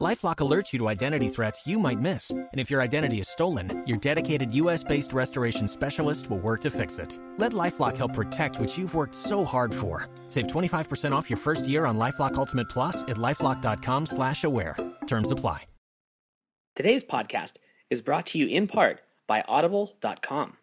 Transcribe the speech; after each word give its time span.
LifeLock 0.00 0.36
alerts 0.36 0.72
you 0.72 0.78
to 0.78 0.88
identity 0.88 1.28
threats 1.28 1.66
you 1.66 1.80
might 1.80 1.98
miss, 1.98 2.30
and 2.30 2.48
if 2.54 2.70
your 2.70 2.80
identity 2.80 3.18
is 3.18 3.28
stolen, 3.28 3.82
your 3.84 3.98
dedicated 3.98 4.54
U.S.-based 4.54 5.12
restoration 5.12 5.66
specialist 5.66 6.30
will 6.30 6.38
work 6.38 6.60
to 6.60 6.70
fix 6.70 7.00
it. 7.00 7.18
Let 7.36 7.50
LifeLock 7.50 7.96
help 7.96 8.12
protect 8.12 8.60
what 8.60 8.78
you've 8.78 8.94
worked 8.94 9.16
so 9.16 9.44
hard 9.44 9.74
for. 9.74 10.06
Save 10.28 10.46
25% 10.46 11.10
off 11.10 11.28
your 11.28 11.36
first 11.36 11.66
year 11.66 11.84
on 11.84 11.98
LifeLock 11.98 12.34
Ultimate 12.34 12.68
Plus 12.68 13.02
at 13.02 13.16
lifeLock.com/slash-aware. 13.16 14.76
Terms 15.08 15.32
apply. 15.32 15.64
Today's 16.76 17.02
podcast 17.02 17.54
is 17.90 18.00
brought 18.00 18.26
to 18.26 18.38
you 18.38 18.46
in 18.46 18.68
part 18.68 19.00
by 19.26 19.42
Audible.com. 19.48 20.58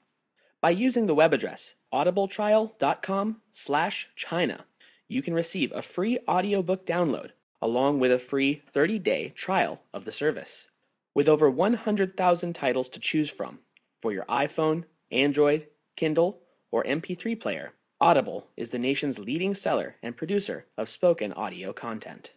By 0.61 0.69
using 0.69 1.07
the 1.07 1.15
web 1.15 1.33
address 1.33 1.75
audibletrial.com/slash/china, 1.93 4.65
you 5.09 5.21
can 5.21 5.33
receive 5.33 5.73
a 5.73 5.81
free 5.81 6.19
audiobook 6.25 6.85
download 6.85 7.31
along 7.61 7.99
with 7.99 8.11
a 8.11 8.19
free 8.19 8.61
30 8.71 8.99
day 8.99 9.29
trial 9.35 9.81
of 9.93 10.05
the 10.05 10.11
service. 10.11 10.67
With 11.13 11.29
over 11.29 11.49
100,000 11.49 12.53
titles 12.53 12.89
to 12.89 12.99
choose 12.99 13.29
from 13.29 13.59
for 14.01 14.11
your 14.11 14.25
iPhone, 14.25 14.83
Android, 15.11 15.67
Kindle, 15.95 16.41
or 16.71 16.83
MP3 16.83 17.39
player, 17.39 17.73
Audible 18.01 18.47
is 18.57 18.71
the 18.71 18.79
nation's 18.79 19.17
leading 19.17 19.53
seller 19.53 19.95
and 20.03 20.17
producer 20.17 20.65
of 20.77 20.89
spoken 20.89 21.31
audio 21.31 21.71
content. 21.71 22.33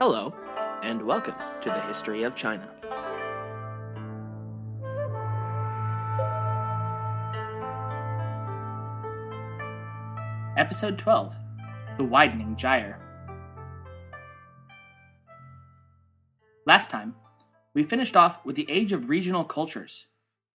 Hello, 0.00 0.34
and 0.82 1.02
welcome 1.02 1.34
to 1.60 1.68
the 1.68 1.80
History 1.82 2.22
of 2.22 2.34
China. 2.34 2.74
Episode 10.60 10.98
12 10.98 11.38
The 11.96 12.04
Widening 12.04 12.54
Gyre. 12.54 13.00
Last 16.66 16.90
time, 16.90 17.14
we 17.72 17.82
finished 17.82 18.14
off 18.14 18.44
with 18.44 18.56
the 18.56 18.70
Age 18.70 18.92
of 18.92 19.08
Regional 19.08 19.44
Cultures, 19.44 20.08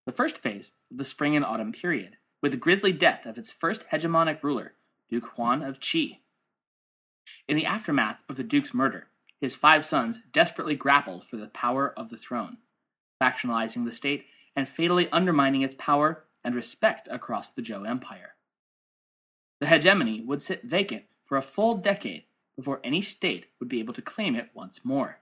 the 0.06 0.12
first 0.12 0.38
phase 0.38 0.74
of 0.92 1.00
the 1.00 1.04
Spring 1.04 1.36
and 1.36 1.44
Autumn 1.44 1.72
period, 1.72 2.18
with 2.40 2.52
the 2.52 2.58
grisly 2.60 2.92
death 2.92 3.26
of 3.26 3.40
its 3.40 3.52
first 3.52 3.90
hegemonic 3.90 4.44
ruler, 4.44 4.74
Duke 5.10 5.26
Huan 5.38 5.64
of 5.64 5.80
Qi. 5.80 6.20
In 7.48 7.58
the 7.58 7.66
aftermath 7.66 8.22
of 8.30 8.38
the 8.38 8.44
Duke's 8.44 8.76
murder, 8.76 9.08
his 9.42 9.56
five 9.56 9.84
sons 9.84 10.20
desperately 10.32 10.76
grappled 10.76 11.26
for 11.26 11.38
the 11.38 11.48
power 11.48 11.92
of 11.98 12.12
the 12.12 12.18
throne, 12.18 12.58
factionalizing 13.20 13.86
the 13.86 13.92
state 13.92 14.26
and 14.56 14.70
fatally 14.70 15.10
undermining 15.12 15.64
its 15.64 15.74
power 15.74 16.26
and 16.44 16.54
respect 16.54 17.08
across 17.10 17.50
the 17.50 17.64
Zhou 17.64 17.90
Empire. 17.90 18.35
The 19.60 19.68
hegemony 19.68 20.22
would 20.22 20.42
sit 20.42 20.64
vacant 20.64 21.04
for 21.24 21.38
a 21.38 21.42
full 21.42 21.76
decade 21.76 22.24
before 22.56 22.82
any 22.84 23.02
state 23.02 23.48
would 23.60 23.70
be 23.70 23.80
able 23.80 23.94
to 23.94 24.02
claim 24.02 24.36
it 24.36 24.50
once 24.54 24.86
more. 24.86 25.20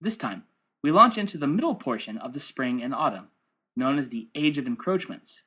This 0.00 0.16
time, 0.16 0.44
we 0.82 0.92
launch 0.92 1.18
into 1.18 1.38
the 1.38 1.46
middle 1.46 1.74
portion 1.74 2.18
of 2.18 2.32
the 2.32 2.40
spring 2.40 2.82
and 2.82 2.94
autumn, 2.94 3.28
known 3.76 3.98
as 3.98 4.08
the 4.08 4.28
Age 4.34 4.58
of 4.58 4.66
Encroachments. 4.66 5.42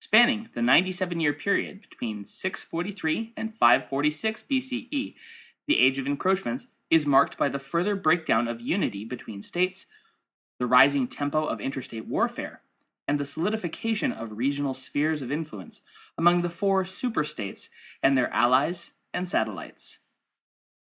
Spanning 0.00 0.48
the 0.54 0.60
97 0.60 1.18
year 1.18 1.32
period 1.32 1.80
between 1.80 2.26
643 2.26 3.32
and 3.36 3.52
546 3.52 4.44
BCE, 4.50 5.14
the 5.66 5.80
Age 5.80 5.98
of 5.98 6.06
Encroachments 6.06 6.66
is 6.90 7.06
marked 7.06 7.38
by 7.38 7.48
the 7.48 7.58
further 7.58 7.96
breakdown 7.96 8.46
of 8.46 8.60
unity 8.60 9.04
between 9.04 9.42
states, 9.42 9.86
the 10.58 10.66
rising 10.66 11.08
tempo 11.08 11.46
of 11.46 11.60
interstate 11.60 12.06
warfare, 12.06 12.60
and 13.06 13.18
the 13.18 13.24
solidification 13.24 14.12
of 14.12 14.38
regional 14.38 14.74
spheres 14.74 15.22
of 15.22 15.30
influence 15.30 15.82
among 16.16 16.42
the 16.42 16.50
four 16.50 16.84
superstates 16.84 17.68
and 18.02 18.16
their 18.16 18.32
allies 18.32 18.92
and 19.12 19.28
satellites. 19.28 19.98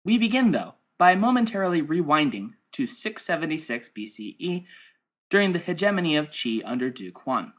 We 0.05 0.17
begin, 0.17 0.51
though, 0.51 0.75
by 0.97 1.15
momentarily 1.15 1.81
rewinding 1.81 2.55
to 2.73 2.87
676 2.87 3.89
BCE 3.89 4.65
during 5.29 5.53
the 5.53 5.59
hegemony 5.59 6.15
of 6.15 6.29
Qi 6.29 6.61
under 6.65 6.89
Duke 6.89 7.19
Huan. 7.19 7.53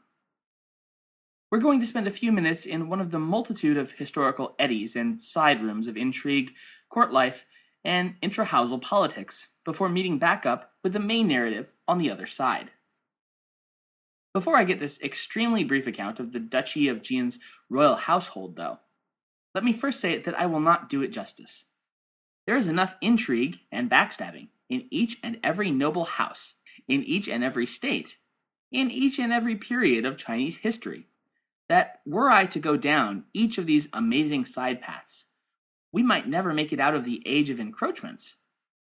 We're 1.51 1.59
going 1.59 1.79
to 1.79 1.85
spend 1.85 2.07
a 2.07 2.11
few 2.11 2.31
minutes 2.31 2.65
in 2.65 2.89
one 2.89 2.99
of 2.99 3.11
the 3.11 3.19
multitude 3.19 3.77
of 3.77 3.93
historical 3.93 4.55
eddies 4.57 4.95
and 4.95 5.21
side 5.21 5.59
rooms 5.59 5.87
of 5.87 5.95
intrigue, 5.95 6.53
court 6.89 7.13
life, 7.13 7.45
and 7.83 8.15
intrahousal 8.21 8.81
politics 8.81 9.47
before 9.63 9.89
meeting 9.89 10.17
back 10.17 10.45
up 10.45 10.71
with 10.83 10.93
the 10.93 10.99
main 10.99 11.27
narrative 11.27 11.71
on 11.87 11.97
the 11.97 12.09
other 12.09 12.25
side. 12.25 12.71
Before 14.35 14.57
I 14.57 14.65
get 14.65 14.79
this 14.79 15.01
extremely 15.01 15.63
brief 15.63 15.87
account 15.87 16.19
of 16.19 16.33
the 16.33 16.41
Duchy 16.41 16.89
of 16.89 17.01
Jin's 17.01 17.39
royal 17.69 17.95
household, 17.95 18.57
though, 18.57 18.79
let 19.53 19.63
me 19.63 19.71
first 19.71 20.01
say 20.01 20.17
that 20.17 20.37
I 20.37 20.45
will 20.45 20.59
not 20.59 20.89
do 20.89 21.01
it 21.01 21.13
justice. 21.13 21.67
There 22.45 22.57
is 22.57 22.67
enough 22.67 22.95
intrigue 22.99 23.59
and 23.71 23.89
backstabbing 23.89 24.49
in 24.67 24.87
each 24.91 25.19
and 25.23 25.39
every 25.41 25.71
noble 25.71 26.03
house, 26.03 26.55
in 26.85 27.01
each 27.03 27.29
and 27.29 27.45
every 27.45 27.65
state, 27.65 28.17
in 28.73 28.91
each 28.91 29.19
and 29.19 29.31
every 29.31 29.55
period 29.55 30.05
of 30.05 30.17
Chinese 30.17 30.57
history, 30.57 31.07
that 31.69 32.01
were 32.05 32.29
I 32.29 32.45
to 32.47 32.59
go 32.59 32.75
down 32.75 33.23
each 33.31 33.57
of 33.57 33.67
these 33.67 33.87
amazing 33.93 34.43
side 34.43 34.81
paths, 34.81 35.27
we 35.93 36.03
might 36.03 36.27
never 36.27 36.53
make 36.53 36.73
it 36.73 36.79
out 36.81 36.93
of 36.93 37.05
the 37.05 37.23
age 37.25 37.49
of 37.49 37.57
encroachments, 37.61 38.35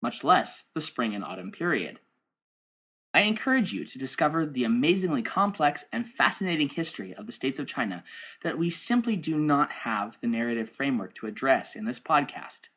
much 0.01 0.23
less 0.23 0.67
the 0.75 0.81
spring 0.81 1.13
and 1.13 1.25
autumn 1.25 1.51
period. 1.51 1.99
I 3.13 3.23
encourage 3.23 3.73
you 3.73 3.85
to 3.85 3.99
discover 3.99 4.47
the 4.47 4.65
amazingly 4.65 5.23
complex 5.23 5.85
and 5.93 6.09
fascinating 6.09 6.69
history 6.69 7.13
of 7.13 7.27
the 7.27 7.33
states 7.33 7.59
of 7.59 7.67
China 7.67 8.05
that 8.43 8.57
we 8.57 8.71
simply 8.71 9.17
do 9.17 9.37
not 9.37 9.73
have 9.73 10.21
the 10.21 10.29
narrative 10.29 10.71
framework 10.71 11.15
to 11.17 11.27
address 11.27 11.75
in 11.75 11.87
this 11.87 11.99
podcast. 11.99 12.69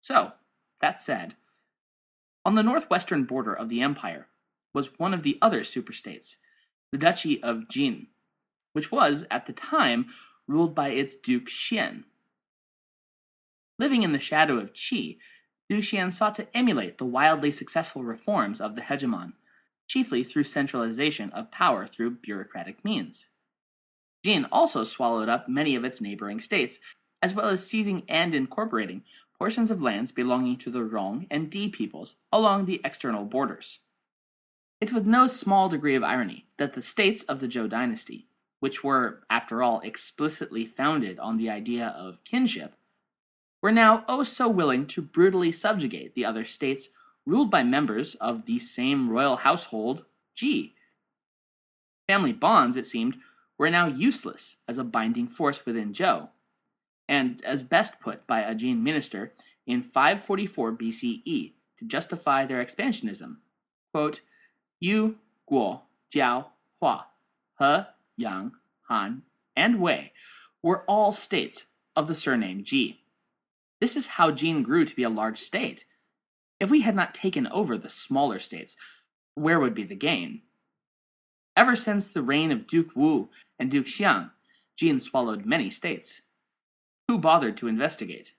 So, 0.00 0.32
that 0.80 0.98
said, 0.98 1.34
on 2.44 2.54
the 2.54 2.62
northwestern 2.62 3.24
border 3.24 3.52
of 3.52 3.68
the 3.68 3.82
empire 3.82 4.28
was 4.72 4.98
one 4.98 5.12
of 5.12 5.22
the 5.22 5.38
other 5.42 5.60
superstates, 5.60 6.36
the 6.92 6.98
Duchy 6.98 7.42
of 7.42 7.68
Jin, 7.68 8.06
which 8.72 8.92
was, 8.92 9.26
at 9.30 9.46
the 9.46 9.52
time, 9.52 10.06
ruled 10.46 10.74
by 10.74 10.90
its 10.90 11.16
Duke 11.16 11.48
Xian. 11.48 12.04
Living 13.78 14.02
in 14.02 14.12
the 14.12 14.18
shadow 14.18 14.58
of 14.58 14.72
Qi, 14.72 15.18
Du 15.68 15.82
sought 15.82 16.34
to 16.36 16.56
emulate 16.56 16.98
the 16.98 17.04
wildly 17.04 17.50
successful 17.50 18.04
reforms 18.04 18.60
of 18.60 18.76
the 18.76 18.82
hegemon, 18.82 19.32
chiefly 19.88 20.22
through 20.22 20.44
centralization 20.44 21.30
of 21.32 21.50
power 21.50 21.86
through 21.86 22.10
bureaucratic 22.10 22.84
means. 22.84 23.28
Jin 24.24 24.46
also 24.52 24.84
swallowed 24.84 25.28
up 25.28 25.48
many 25.48 25.74
of 25.74 25.84
its 25.84 26.00
neighboring 26.00 26.40
states, 26.40 26.78
as 27.22 27.34
well 27.34 27.48
as 27.48 27.66
seizing 27.66 28.02
and 28.08 28.34
incorporating 28.34 29.02
portions 29.38 29.70
of 29.70 29.82
lands 29.82 30.12
belonging 30.12 30.56
to 30.56 30.70
the 30.70 30.84
Rong 30.84 31.26
and 31.30 31.50
Di 31.50 31.68
peoples 31.68 32.16
along 32.32 32.64
the 32.64 32.80
external 32.84 33.24
borders. 33.24 33.80
It's 34.80 34.92
with 34.92 35.06
no 35.06 35.26
small 35.26 35.68
degree 35.68 35.94
of 35.94 36.04
irony 36.04 36.46
that 36.58 36.74
the 36.74 36.82
states 36.82 37.22
of 37.24 37.40
the 37.40 37.48
Zhou 37.48 37.68
dynasty, 37.68 38.28
which 38.60 38.84
were, 38.84 39.22
after 39.30 39.62
all, 39.62 39.80
explicitly 39.80 40.66
founded 40.66 41.18
on 41.18 41.38
the 41.38 41.50
idea 41.50 41.94
of 41.96 42.24
kinship, 42.24 42.74
were 43.66 43.72
now 43.72 44.04
oh 44.06 44.22
so 44.22 44.48
willing 44.48 44.86
to 44.86 45.02
brutally 45.02 45.50
subjugate 45.50 46.14
the 46.14 46.24
other 46.24 46.44
states 46.44 46.90
ruled 47.24 47.50
by 47.50 47.64
members 47.64 48.14
of 48.14 48.46
the 48.46 48.60
same 48.60 49.10
royal 49.10 49.38
household, 49.38 50.04
Ji. 50.36 50.76
Family 52.06 52.32
bonds, 52.32 52.76
it 52.76 52.86
seemed, 52.86 53.16
were 53.58 53.68
now 53.68 53.88
useless 53.88 54.58
as 54.68 54.78
a 54.78 54.84
binding 54.84 55.26
force 55.26 55.66
within 55.66 55.92
Zhou, 55.92 56.28
and 57.08 57.44
as 57.44 57.64
best 57.64 57.98
put 57.98 58.24
by 58.24 58.42
a 58.42 58.54
Jin 58.54 58.84
minister 58.84 59.32
in 59.66 59.82
544 59.82 60.70
BCE 60.70 61.52
to 61.80 61.84
justify 61.84 62.46
their 62.46 62.64
expansionism, 62.64 63.38
quote, 63.92 64.20
Yu, 64.78 65.16
Guo, 65.50 65.80
Jiao, 66.14 66.44
Hua, 66.80 67.06
He, 67.58 67.82
Yang, 68.16 68.52
Han, 68.82 69.22
and 69.56 69.80
Wei 69.80 70.12
were 70.62 70.84
all 70.86 71.10
states 71.10 71.72
of 71.96 72.06
the 72.06 72.14
surname 72.14 72.62
Ji. 72.62 73.00
This 73.80 73.96
is 73.96 74.06
how 74.06 74.30
Jin 74.30 74.62
grew 74.62 74.84
to 74.84 74.96
be 74.96 75.02
a 75.02 75.10
large 75.10 75.38
state. 75.38 75.84
If 76.58 76.70
we 76.70 76.80
had 76.80 76.96
not 76.96 77.14
taken 77.14 77.46
over 77.48 77.76
the 77.76 77.88
smaller 77.88 78.38
states, 78.38 78.76
where 79.34 79.60
would 79.60 79.74
be 79.74 79.84
the 79.84 79.94
gain? 79.94 80.42
Ever 81.56 81.76
since 81.76 82.10
the 82.10 82.22
reign 82.22 82.50
of 82.50 82.66
Duke 82.66 82.96
Wu 82.96 83.28
and 83.58 83.70
Duke 83.70 83.86
Xiang, 83.86 84.30
Jin 84.76 85.00
swallowed 85.00 85.44
many 85.44 85.70
states. 85.70 86.22
Who 87.08 87.18
bothered 87.18 87.56
to 87.58 87.68
investigate? 87.68 88.34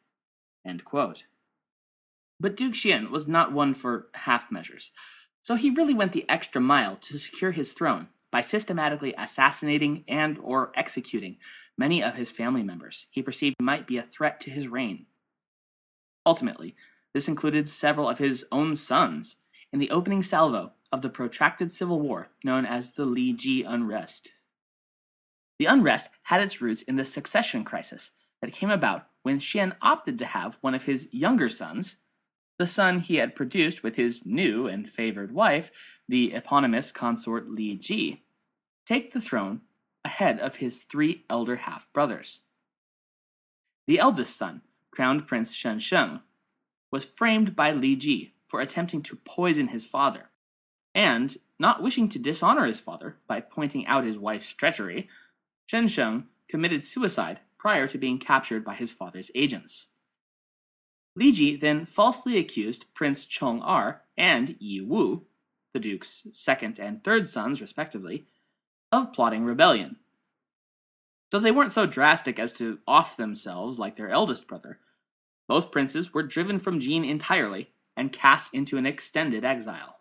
But 2.40 2.56
Duke 2.56 2.74
Xian 2.74 3.10
was 3.10 3.28
not 3.28 3.52
one 3.52 3.74
for 3.74 4.08
half 4.14 4.52
measures, 4.52 4.92
so 5.44 5.56
he 5.56 5.70
really 5.70 5.94
went 5.94 6.12
the 6.12 6.30
extra 6.30 6.62
mile 6.62 6.96
to 6.98 7.18
secure 7.18 7.52
his 7.52 7.74
throne 7.74 8.10
by 8.32 8.42
systematically 8.42 9.14
assassinating 9.18 10.04
and 10.08 10.38
or 10.40 10.72
executing 10.76 11.38
many 11.78 12.04
of 12.04 12.16
his 12.16 12.30
family 12.30 12.64
members 12.64 13.08
he 13.12 13.22
perceived 13.22 13.56
might 13.62 13.88
be 13.88 13.98
a 13.98 14.02
threat 14.02 14.40
to 14.42 14.52
his 14.52 14.68
reign. 14.68 15.06
Ultimately, 16.28 16.76
this 17.14 17.30
included 17.30 17.70
several 17.70 18.10
of 18.10 18.18
his 18.18 18.46
own 18.52 18.76
sons 18.76 19.38
in 19.72 19.80
the 19.80 19.90
opening 19.90 20.22
salvo 20.22 20.74
of 20.92 21.02
the 21.02 21.10
protracted 21.10 21.72
civil 21.72 22.02
war 22.02 22.32
known 22.44 22.66
as 22.66 22.92
the 22.92 23.06
Li 23.06 23.32
Ji 23.32 23.64
unrest. 23.64 24.32
The 25.58 25.68
unrest 25.68 26.10
had 26.24 26.42
its 26.42 26.62
roots 26.62 26.82
in 26.82 26.98
the 26.98 27.06
succession 27.06 27.64
crisis 27.64 28.12
that 28.42 28.52
came 28.52 28.70
about 28.70 29.08
when 29.24 29.40
Xian 29.40 29.78
opted 29.82 30.20
to 30.20 30.26
have 30.26 30.58
one 30.60 30.76
of 30.76 30.84
his 30.84 31.08
younger 31.14 31.48
sons, 31.48 31.96
the 32.60 32.68
son 32.68 33.00
he 33.00 33.16
had 33.16 33.34
produced 33.34 33.82
with 33.82 33.96
his 33.96 34.26
new 34.26 34.68
and 34.68 34.88
favored 34.88 35.32
wife, 35.32 35.72
the 36.10 36.34
eponymous 36.34 36.92
consort 36.92 37.50
Li 37.50 37.78
Ji, 37.78 38.26
take 38.86 39.14
the 39.14 39.22
throne 39.22 39.62
ahead 40.04 40.40
of 40.40 40.58
his 40.58 40.84
three 40.84 41.24
elder 41.30 41.56
half 41.56 41.88
brothers. 41.94 42.42
The 43.88 44.00
eldest 44.00 44.36
son, 44.36 44.64
crowned 44.98 45.28
Prince 45.28 45.54
Shen 45.54 45.78
Sheng, 45.78 46.22
was 46.90 47.06
framed 47.06 47.56
by 47.56 47.72
Li 47.72 47.96
Ji 47.96 48.34
for 48.48 48.60
attempting 48.60 49.04
to 49.04 49.16
poison 49.18 49.68
his 49.68 49.86
father, 49.86 50.32
and, 50.96 51.38
not 51.60 51.84
wishing 51.84 52.10
to 52.10 52.18
dishonor 52.18 52.66
his 52.66 52.80
father 52.80 53.18
by 53.28 53.40
pointing 53.40 53.86
out 53.86 54.04
his 54.04 54.18
wife's 54.18 54.52
treachery, 54.56 55.08
Shen 55.68 55.88
Sheng 55.88 56.26
committed 56.50 56.84
suicide 56.84 57.42
prior 57.60 57.88
to 57.88 58.00
being 58.00 58.18
captured 58.18 58.66
by 58.66 58.74
his 58.74 58.92
father's 58.92 59.30
agents. 59.36 59.86
Li 61.16 61.32
Ji 61.32 61.56
then 61.56 61.86
falsely 61.86 62.40
accused 62.40 62.92
Prince 62.96 63.28
Chong 63.28 63.62
Er 63.62 64.02
and 64.18 64.56
Yi 64.58 64.82
Wu, 64.82 65.28
the 65.74 65.80
Duke's 65.80 66.26
second 66.34 66.80
and 66.80 67.04
third 67.04 67.30
sons, 67.30 67.62
respectively, 67.62 68.26
of 68.92 69.14
plotting 69.14 69.46
rebellion. 69.46 69.98
Though 71.30 71.40
they 71.40 71.52
weren't 71.52 71.72
so 71.72 71.86
drastic 71.86 72.40
as 72.40 72.52
to 72.54 72.80
off 72.88 73.16
themselves 73.16 73.78
like 73.78 73.96
their 73.96 74.10
eldest 74.10 74.48
brother, 74.48 74.80
both 75.48 75.72
princes 75.72 76.14
were 76.14 76.24
driven 76.24 76.60
from 76.60 76.80
Jin 76.80 77.04
entirely 77.04 77.72
and 77.96 78.12
cast 78.12 78.54
into 78.54 78.78
an 78.78 78.86
extended 78.86 79.44
exile. 79.44 79.98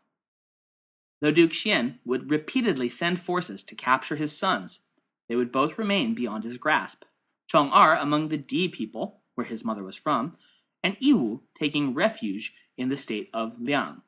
Though 1.20 1.30
Duke 1.30 1.52
Xian 1.52 1.98
would 2.04 2.30
repeatedly 2.30 2.88
send 2.88 3.20
forces 3.20 3.62
to 3.64 3.74
capture 3.74 4.16
his 4.16 4.36
sons, 4.36 4.80
they 5.28 5.36
would 5.36 5.50
both 5.50 5.78
remain 5.78 6.14
beyond 6.14 6.44
his 6.44 6.58
grasp. 6.58 7.04
Chong 7.48 7.70
Er 7.72 7.94
among 7.94 8.28
the 8.28 8.36
Di 8.36 8.68
people, 8.68 9.20
where 9.34 9.46
his 9.46 9.64
mother 9.64 9.82
was 9.82 9.96
from, 9.96 10.36
and 10.82 10.98
Yiwu 10.98 11.40
taking 11.54 11.94
refuge 11.94 12.54
in 12.76 12.88
the 12.88 12.96
state 12.96 13.30
of 13.32 13.60
Liang. 13.60 14.02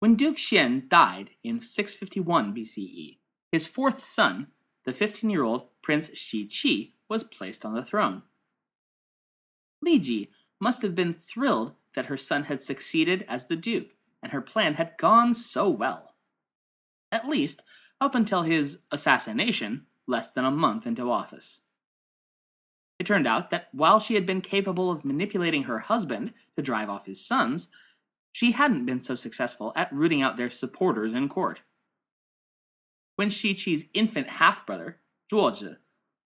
When 0.00 0.16
Duke 0.16 0.36
Xian 0.36 0.88
died 0.88 1.30
in 1.44 1.60
651 1.60 2.54
BCE, 2.54 3.18
his 3.52 3.68
fourth 3.68 4.02
son, 4.02 4.48
the 4.84 4.92
15 4.92 5.30
year 5.30 5.44
old 5.44 5.68
Prince 5.80 6.16
Shi 6.16 6.46
Qi, 6.46 6.92
was 7.08 7.22
placed 7.22 7.64
on 7.64 7.74
the 7.74 7.84
throne. 7.84 8.22
Li 9.82 9.98
Ji 9.98 10.30
must 10.60 10.80
have 10.82 10.94
been 10.94 11.12
thrilled 11.12 11.74
that 11.94 12.06
her 12.06 12.16
son 12.16 12.44
had 12.44 12.62
succeeded 12.62 13.24
as 13.28 13.46
the 13.46 13.56
Duke, 13.56 13.94
and 14.22 14.32
her 14.32 14.40
plan 14.40 14.74
had 14.74 14.96
gone 14.96 15.34
so 15.34 15.68
well. 15.68 16.14
At 17.10 17.28
least, 17.28 17.64
up 18.00 18.14
until 18.14 18.42
his 18.42 18.78
assassination 18.90 19.86
less 20.06 20.32
than 20.32 20.44
a 20.44 20.50
month 20.50 20.86
into 20.86 21.10
office. 21.10 21.60
It 22.98 23.06
turned 23.06 23.26
out 23.26 23.50
that 23.50 23.68
while 23.72 23.98
she 23.98 24.14
had 24.14 24.24
been 24.24 24.40
capable 24.40 24.90
of 24.90 25.04
manipulating 25.04 25.64
her 25.64 25.80
husband 25.80 26.32
to 26.56 26.62
drive 26.62 26.88
off 26.88 27.06
his 27.06 27.24
sons, 27.24 27.68
she 28.30 28.52
hadn't 28.52 28.86
been 28.86 29.02
so 29.02 29.14
successful 29.14 29.72
at 29.74 29.92
rooting 29.92 30.22
out 30.22 30.36
their 30.36 30.50
supporters 30.50 31.12
in 31.12 31.28
court. 31.28 31.62
When 33.16 33.28
Shi 33.28 33.54
Qi's 33.54 33.86
infant 33.92 34.28
half 34.28 34.64
brother, 34.64 34.98
Zhuozhi, 35.30 35.76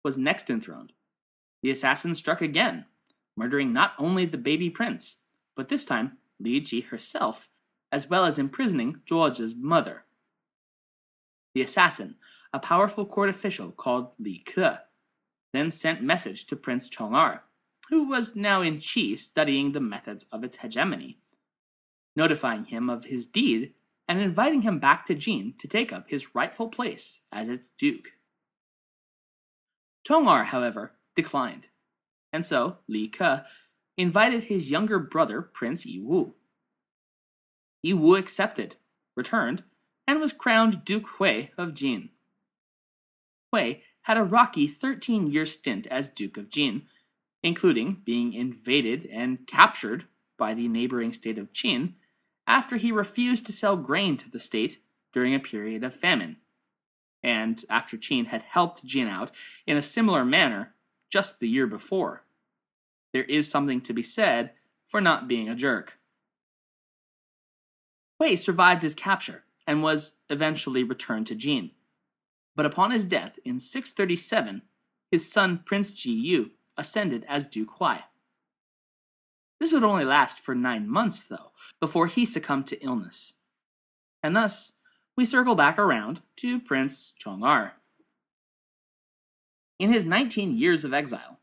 was 0.03 0.17
next 0.17 0.49
enthroned, 0.49 0.93
the 1.63 1.71
assassin 1.71 2.13
struck 2.15 2.41
again, 2.41 2.85
murdering 3.37 3.71
not 3.71 3.93
only 3.97 4.25
the 4.25 4.37
baby 4.37 4.69
prince, 4.69 5.21
but 5.55 5.69
this 5.69 5.85
time 5.85 6.17
Li 6.39 6.59
Ji 6.59 6.81
herself, 6.81 7.49
as 7.91 8.09
well 8.09 8.25
as 8.25 8.37
imprisoning 8.37 9.01
Zhuozhi's 9.09 9.55
mother. 9.55 10.03
The 11.55 11.61
assassin, 11.61 12.15
a 12.53 12.59
powerful 12.59 13.05
court 13.05 13.29
official 13.29 13.71
called 13.71 14.15
Li 14.19 14.39
Ke, 14.39 14.81
then 15.53 15.71
sent 15.71 16.03
message 16.03 16.45
to 16.47 16.55
Prince 16.55 16.89
Chong'er, 16.89 17.41
who 17.89 18.07
was 18.07 18.35
now 18.35 18.61
in 18.61 18.77
Qi 18.77 19.17
studying 19.17 19.71
the 19.71 19.79
methods 19.79 20.25
of 20.31 20.43
its 20.43 20.57
hegemony, 20.57 21.19
notifying 22.15 22.65
him 22.65 22.89
of 22.89 23.05
his 23.05 23.25
deed 23.25 23.73
and 24.07 24.19
inviting 24.19 24.61
him 24.61 24.79
back 24.79 25.05
to 25.05 25.15
Jin 25.15 25.53
to 25.57 25.67
take 25.67 25.91
up 25.91 26.09
his 26.09 26.35
rightful 26.35 26.69
place 26.69 27.21
as 27.31 27.49
its 27.49 27.69
duke. 27.71 28.13
Chong'er, 30.05 30.45
however, 30.45 30.93
declined, 31.15 31.69
and 32.37 32.45
so 32.45 32.77
Li 32.87 33.07
Ke 33.07 33.43
invited 33.97 34.43
his 34.43 34.69
younger 34.69 34.99
brother, 34.99 35.41
Prince 35.41 35.87
Yi 35.87 35.99
Wu. 35.99 36.35
Yi 37.81 37.95
Wu 37.95 38.15
accepted, 38.15 38.75
returned, 39.15 39.63
and 40.07 40.19
was 40.19 40.33
crowned 40.33 40.85
Duke 40.85 41.07
Hui 41.17 41.47
of 41.57 41.73
Jin. 41.73 42.09
Hui 43.51 43.77
had 44.03 44.17
a 44.17 44.23
rocky 44.23 44.67
13 44.67 45.31
year 45.31 45.47
stint 45.47 45.87
as 45.87 46.09
Duke 46.09 46.37
of 46.37 46.51
Jin, 46.51 46.83
including 47.41 48.03
being 48.05 48.33
invaded 48.33 49.07
and 49.11 49.47
captured 49.47 50.05
by 50.37 50.53
the 50.53 50.67
neighboring 50.67 51.13
state 51.13 51.39
of 51.39 51.51
Qin 51.53 51.93
after 52.45 52.77
he 52.77 52.91
refused 52.91 53.47
to 53.47 53.51
sell 53.51 53.77
grain 53.77 54.15
to 54.17 54.29
the 54.29 54.39
state 54.39 54.77
during 55.11 55.33
a 55.33 55.39
period 55.39 55.83
of 55.83 55.95
famine, 55.95 56.37
and 57.23 57.65
after 57.67 57.97
Qin 57.97 58.27
had 58.27 58.43
helped 58.43 58.85
Jin 58.85 59.07
out 59.07 59.31
in 59.65 59.75
a 59.75 59.81
similar 59.81 60.23
manner 60.23 60.75
just 61.09 61.39
the 61.39 61.49
year 61.49 61.65
before. 61.65 62.26
There 63.13 63.23
is 63.23 63.49
something 63.49 63.81
to 63.81 63.93
be 63.93 64.03
said 64.03 64.51
for 64.87 65.01
not 65.01 65.27
being 65.27 65.49
a 65.49 65.55
jerk. 65.55 65.99
Hui 68.19 68.35
survived 68.35 68.81
his 68.81 68.95
capture 68.95 69.43
and 69.65 69.83
was 69.83 70.13
eventually 70.29 70.83
returned 70.83 71.27
to 71.27 71.35
Jin. 71.35 71.71
But 72.55 72.65
upon 72.65 72.91
his 72.91 73.05
death 73.05 73.37
in 73.43 73.59
637, 73.59 74.63
his 75.11 75.31
son 75.31 75.61
Prince 75.65 75.91
Ji 75.91 76.11
Yu 76.11 76.51
ascended 76.77 77.25
as 77.27 77.45
Duke 77.45 77.77
Huai. 77.79 78.03
This 79.59 79.71
would 79.73 79.83
only 79.83 80.05
last 80.05 80.39
for 80.39 80.53
nine 80.53 80.87
months, 80.87 81.23
though, 81.23 81.51
before 81.79 82.07
he 82.07 82.25
succumbed 82.25 82.67
to 82.67 82.83
illness. 82.83 83.35
And 84.21 84.35
thus, 84.35 84.73
we 85.15 85.25
circle 85.25 85.55
back 85.55 85.79
around 85.79 86.21
to 86.37 86.59
Prince 86.59 87.13
Chong'er. 87.19 87.71
In 89.79 89.91
his 89.91 90.05
19 90.05 90.57
years 90.57 90.85
of 90.85 90.93
exile, 90.93 91.36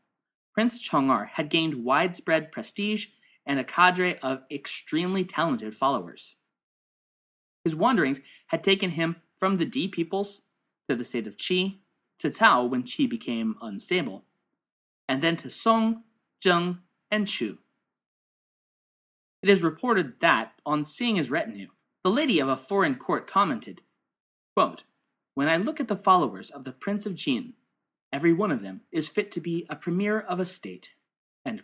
Prince 0.55 0.79
Chong'er 0.81 1.27
had 1.33 1.49
gained 1.49 1.83
widespread 1.83 2.51
prestige 2.51 3.07
and 3.45 3.59
a 3.59 3.63
cadre 3.63 4.17
of 4.19 4.43
extremely 4.49 5.25
talented 5.25 5.75
followers. 5.75 6.35
His 7.65 7.75
wanderings 7.75 8.21
had 8.47 8.63
taken 8.63 8.91
him 8.91 9.17
from 9.37 9.57
the 9.57 9.65
Di 9.65 9.89
peoples 9.89 10.43
to 10.87 10.95
the 10.95 11.03
state 11.03 11.27
of 11.27 11.35
Qi, 11.35 11.79
to 12.19 12.29
Cao 12.29 12.69
when 12.69 12.83
Qi 12.83 13.09
became 13.09 13.57
unstable, 13.61 14.23
and 15.09 15.21
then 15.21 15.35
to 15.37 15.49
Song, 15.49 16.03
Zheng, 16.41 16.79
and 17.11 17.27
Chu. 17.27 17.57
It 19.43 19.49
is 19.49 19.61
reported 19.61 20.21
that, 20.21 20.53
on 20.65 20.85
seeing 20.85 21.17
his 21.17 21.29
retinue, 21.29 21.67
the 22.03 22.09
lady 22.09 22.39
of 22.39 22.47
a 22.47 22.55
foreign 22.55 22.95
court 22.95 23.27
commented, 23.27 23.81
quote, 24.55 24.83
When 25.33 25.49
I 25.49 25.57
look 25.57 25.79
at 25.79 25.89
the 25.89 25.97
followers 25.97 26.49
of 26.49 26.63
the 26.63 26.71
Prince 26.71 27.05
of 27.05 27.15
Jin, 27.15 27.53
every 28.15 28.31
one 28.31 28.49
of 28.49 28.61
them 28.61 28.79
is 28.93 29.09
fit 29.09 29.29
to 29.29 29.41
be 29.41 29.65
a 29.69 29.75
premier 29.75 30.17
of 30.17 30.39
a 30.39 30.45
state. 30.45 30.91
When 31.43 31.59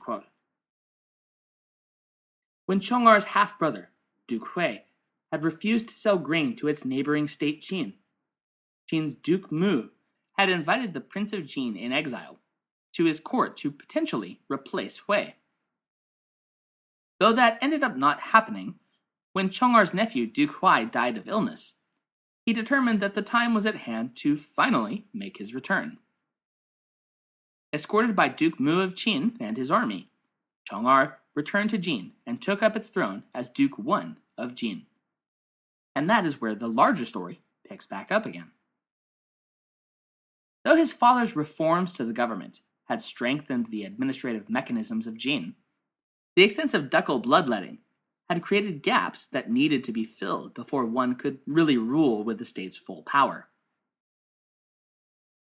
Chong'er's 2.81 3.23
half 3.23 3.57
brother, 3.57 3.91
Duke 4.27 4.49
Hui, 4.49 4.79
had 5.31 5.45
refused 5.45 5.87
to 5.87 5.93
sell 5.93 6.17
grain 6.17 6.57
to 6.57 6.67
its 6.67 6.83
neighboring 6.83 7.29
state 7.29 7.61
Qin, 7.61 7.93
Jin's 8.85 9.15
Duke 9.15 9.49
Mu 9.49 9.91
had 10.37 10.49
invited 10.49 10.93
the 10.93 10.99
Prince 10.99 11.31
of 11.31 11.45
Jin 11.45 11.77
in 11.77 11.93
exile 11.93 12.39
to 12.95 13.05
his 13.05 13.21
court 13.21 13.55
to 13.57 13.71
potentially 13.71 14.41
replace 14.49 14.97
Hui. 15.07 15.35
Though 17.21 17.31
that 17.31 17.59
ended 17.61 17.81
up 17.81 17.95
not 17.95 18.19
happening, 18.19 18.75
when 19.31 19.49
Chong'er's 19.49 19.93
nephew 19.93 20.27
Duke 20.27 20.59
Huai 20.59 20.91
died 20.91 21.17
of 21.17 21.29
illness, 21.29 21.77
he 22.45 22.51
determined 22.51 22.99
that 22.99 23.13
the 23.13 23.21
time 23.21 23.53
was 23.53 23.65
at 23.65 23.87
hand 23.87 24.17
to 24.17 24.35
finally 24.35 25.05
make 25.13 25.37
his 25.37 25.53
return. 25.53 25.99
Escorted 27.73 28.17
by 28.17 28.27
Duke 28.27 28.59
Mu 28.59 28.81
of 28.81 28.95
Qin 28.95 29.37
and 29.39 29.55
his 29.55 29.71
army, 29.71 30.09
Chong'er 30.69 31.15
returned 31.33 31.69
to 31.69 31.77
Jin 31.77 32.11
and 32.25 32.41
took 32.41 32.61
up 32.61 32.75
its 32.75 32.89
throne 32.89 33.23
as 33.33 33.49
Duke 33.49 33.75
I 33.89 34.15
of 34.37 34.55
Jin. 34.55 34.87
And 35.95 36.09
that 36.09 36.25
is 36.25 36.41
where 36.41 36.53
the 36.53 36.67
larger 36.67 37.05
story 37.05 37.39
picks 37.67 37.85
back 37.85 38.11
up 38.11 38.25
again. 38.25 38.51
Though 40.65 40.75
his 40.75 40.91
father's 40.91 41.35
reforms 41.35 41.93
to 41.93 42.03
the 42.03 42.13
government 42.13 42.59
had 42.85 43.01
strengthened 43.01 43.67
the 43.67 43.85
administrative 43.85 44.49
mechanisms 44.49 45.07
of 45.07 45.17
Jin, 45.17 45.55
the 46.35 46.43
extensive 46.43 46.89
ducal 46.89 47.19
bloodletting 47.19 47.79
had 48.29 48.41
created 48.41 48.83
gaps 48.83 49.25
that 49.25 49.49
needed 49.49 49.83
to 49.85 49.93
be 49.93 50.03
filled 50.03 50.53
before 50.53 50.85
one 50.85 51.15
could 51.15 51.39
really 51.47 51.77
rule 51.77 52.23
with 52.23 52.37
the 52.37 52.45
state's 52.45 52.77
full 52.77 53.03
power. 53.03 53.47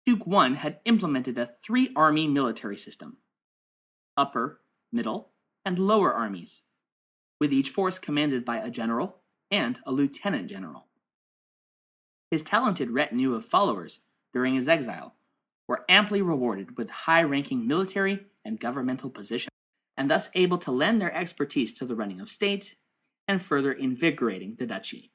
Duke 0.08 0.26
Wen 0.26 0.54
had 0.54 0.80
implemented 0.86 1.38
a 1.38 1.46
three 1.46 1.92
army 1.94 2.30
military 2.30 2.78
system 2.78 3.18
upper, 4.16 4.62
middle, 4.90 5.32
and 5.66 5.78
lower 5.78 6.14
armies, 6.14 6.64
with 7.42 7.52
each 7.52 7.72
force 7.72 8.00
commanded 8.00 8.46
by 8.46 8.56
a 8.60 8.72
general 8.72 9.18
and 9.52 9.80
a 9.86 9.92
lieutenant 9.92 10.50
general. 10.50 10.88
His 12.32 12.42
talented 12.42 12.90
retinue 12.90 13.36
of 13.36 13.44
followers 13.44 14.00
during 14.34 14.56
his 14.56 14.70
exile 14.70 15.16
were 15.68 15.84
amply 15.90 16.22
rewarded 16.22 16.78
with 16.78 16.90
high 16.90 17.22
ranking 17.22 17.68
military 17.68 18.28
and 18.46 18.62
governmental 18.62 19.10
positions, 19.10 19.52
and 19.98 20.10
thus 20.10 20.30
able 20.36 20.58
to 20.60 20.72
lend 20.72 21.02
their 21.02 21.14
expertise 21.14 21.74
to 21.74 21.86
the 21.86 21.96
running 21.96 22.22
of 22.22 22.30
state 22.30 22.76
and 23.28 23.42
further 23.42 23.74
invigorating 23.74 24.56
the 24.56 24.66
duchy. 24.66 25.12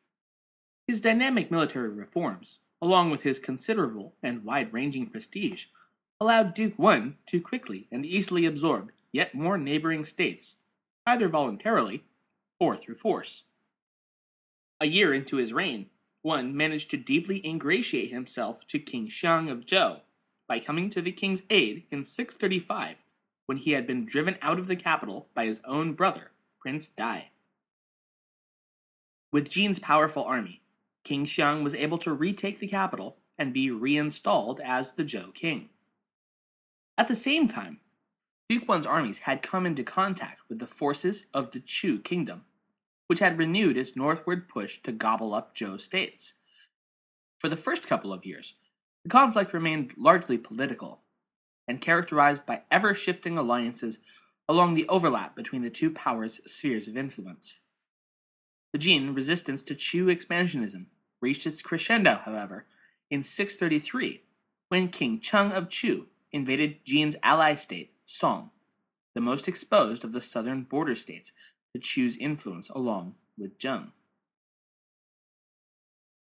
His 0.87 1.01
dynamic 1.01 1.51
military 1.51 1.89
reforms, 1.89 2.59
along 2.83 3.11
with 3.11 3.23
his 3.23 3.39
considerable 3.39 4.17
and 4.25 4.45
wide 4.45 4.73
ranging 4.73 5.07
prestige, 5.07 5.67
allowed 6.21 6.53
Duke 6.53 6.75
Wen 6.77 7.17
to 7.27 7.41
quickly 7.41 7.87
and 7.93 8.05
easily 8.05 8.45
absorb 8.45 8.91
yet 9.13 9.35
more 9.35 9.57
neighboring 9.57 10.05
states, 10.05 10.57
either 11.07 11.29
voluntarily 11.29 12.03
or 12.59 12.77
through 12.77 12.97
force. 12.97 13.45
A 14.81 14.87
year 14.87 15.15
into 15.15 15.37
his 15.37 15.53
reign, 15.53 15.87
Wen 16.25 16.57
managed 16.57 16.91
to 16.91 16.97
deeply 16.97 17.41
ingratiate 17.47 18.11
himself 18.11 18.67
to 18.67 18.81
King 18.81 19.09
Xiang 19.09 19.51
of 19.51 19.65
Zhou 19.65 20.01
by 20.49 20.59
coming 20.59 20.91
to 20.91 21.01
the 21.01 21.13
king's 21.13 21.43
aid 21.51 21.85
in 21.91 22.05
635 22.05 23.05
when 23.47 23.59
he 23.59 23.73
had 23.73 23.87
been 23.87 24.05
driven 24.05 24.37
out 24.43 24.59
of 24.59 24.67
the 24.67 24.77
capital 24.77 25.29
by 25.35 25.47
his 25.47 25.61
own 25.65 25.93
brother, 25.93 26.33
Prince 26.61 26.89
Dai. 26.89 27.31
With 29.33 29.51
Jin's 29.51 29.79
powerful 29.79 30.25
army, 30.25 30.62
King 31.05 31.25
Xiang 31.25 31.65
was 31.65 31.75
able 31.75 31.99
to 31.99 32.13
retake 32.13 32.59
the 32.59 32.69
capital 32.69 33.19
and 33.39 33.53
be 33.53 33.71
reinstalled 33.71 34.61
as 34.61 34.93
the 34.93 35.05
Zhou 35.05 35.35
king. 35.35 35.71
At 36.97 37.09
the 37.09 37.15
same 37.15 37.49
time, 37.49 37.81
Duke 38.49 38.69
armies 38.87 39.21
had 39.21 39.43
come 39.43 39.65
into 39.65 39.83
contact 39.83 40.43
with 40.49 40.59
the 40.59 40.67
forces 40.67 41.27
of 41.33 41.53
the 41.53 41.61
Chu 41.61 41.99
kingdom, 41.99 42.45
which 43.07 43.19
had 43.19 43.39
renewed 43.39 43.77
its 43.77 43.97
northward 43.97 44.49
push 44.49 44.79
to 44.83 44.93
gobble 44.93 45.35
up 45.35 45.57
Zhou 45.57 45.81
states. 45.81 46.35
For 47.39 47.49
the 47.49 47.57
first 47.57 47.89
couple 47.89 48.13
of 48.13 48.27
years, 48.27 48.55
the 49.05 49.11
conflict 49.11 49.53
remained 49.53 49.95
largely 49.97 50.39
political 50.39 51.01
and 51.67 51.81
characterized 51.81 52.47
by 52.47 52.63
ever 52.71 52.95
shifting 52.95 53.37
alliances 53.39 54.01
along 54.49 54.75
the 54.75 54.89
overlap 54.89 55.35
between 55.35 55.63
the 55.63 55.71
two 55.71 55.91
powers' 55.91 56.41
spheres 56.45 56.87
of 56.87 56.97
influence. 56.97 57.62
The 58.73 58.79
Jin 58.79 59.15
resistance 59.15 59.65
to 59.65 59.75
Chu 59.75 60.07
expansionism 60.07 60.87
reached 61.21 61.47
its 61.47 61.63
crescendo, 61.63 62.21
however, 62.25 62.67
in 63.11 63.23
633 63.23 64.23
when 64.69 64.89
King 64.89 65.21
Cheng 65.21 65.53
of 65.53 65.69
Chu 65.69 66.07
invaded 66.33 66.85
Jin's 66.85 67.17
ally 67.23 67.55
state, 67.55 67.93
Song, 68.07 68.51
the 69.15 69.21
most 69.21 69.47
exposed 69.47 70.05
of 70.05 70.13
the 70.13 70.21
southern 70.23 70.63
border 70.63 70.95
states 70.95 71.33
to 71.75 71.79
Chu's 71.79 72.17
influence 72.17 72.71
along 72.71 73.15
with 73.37 73.59
Zheng. 73.59 73.93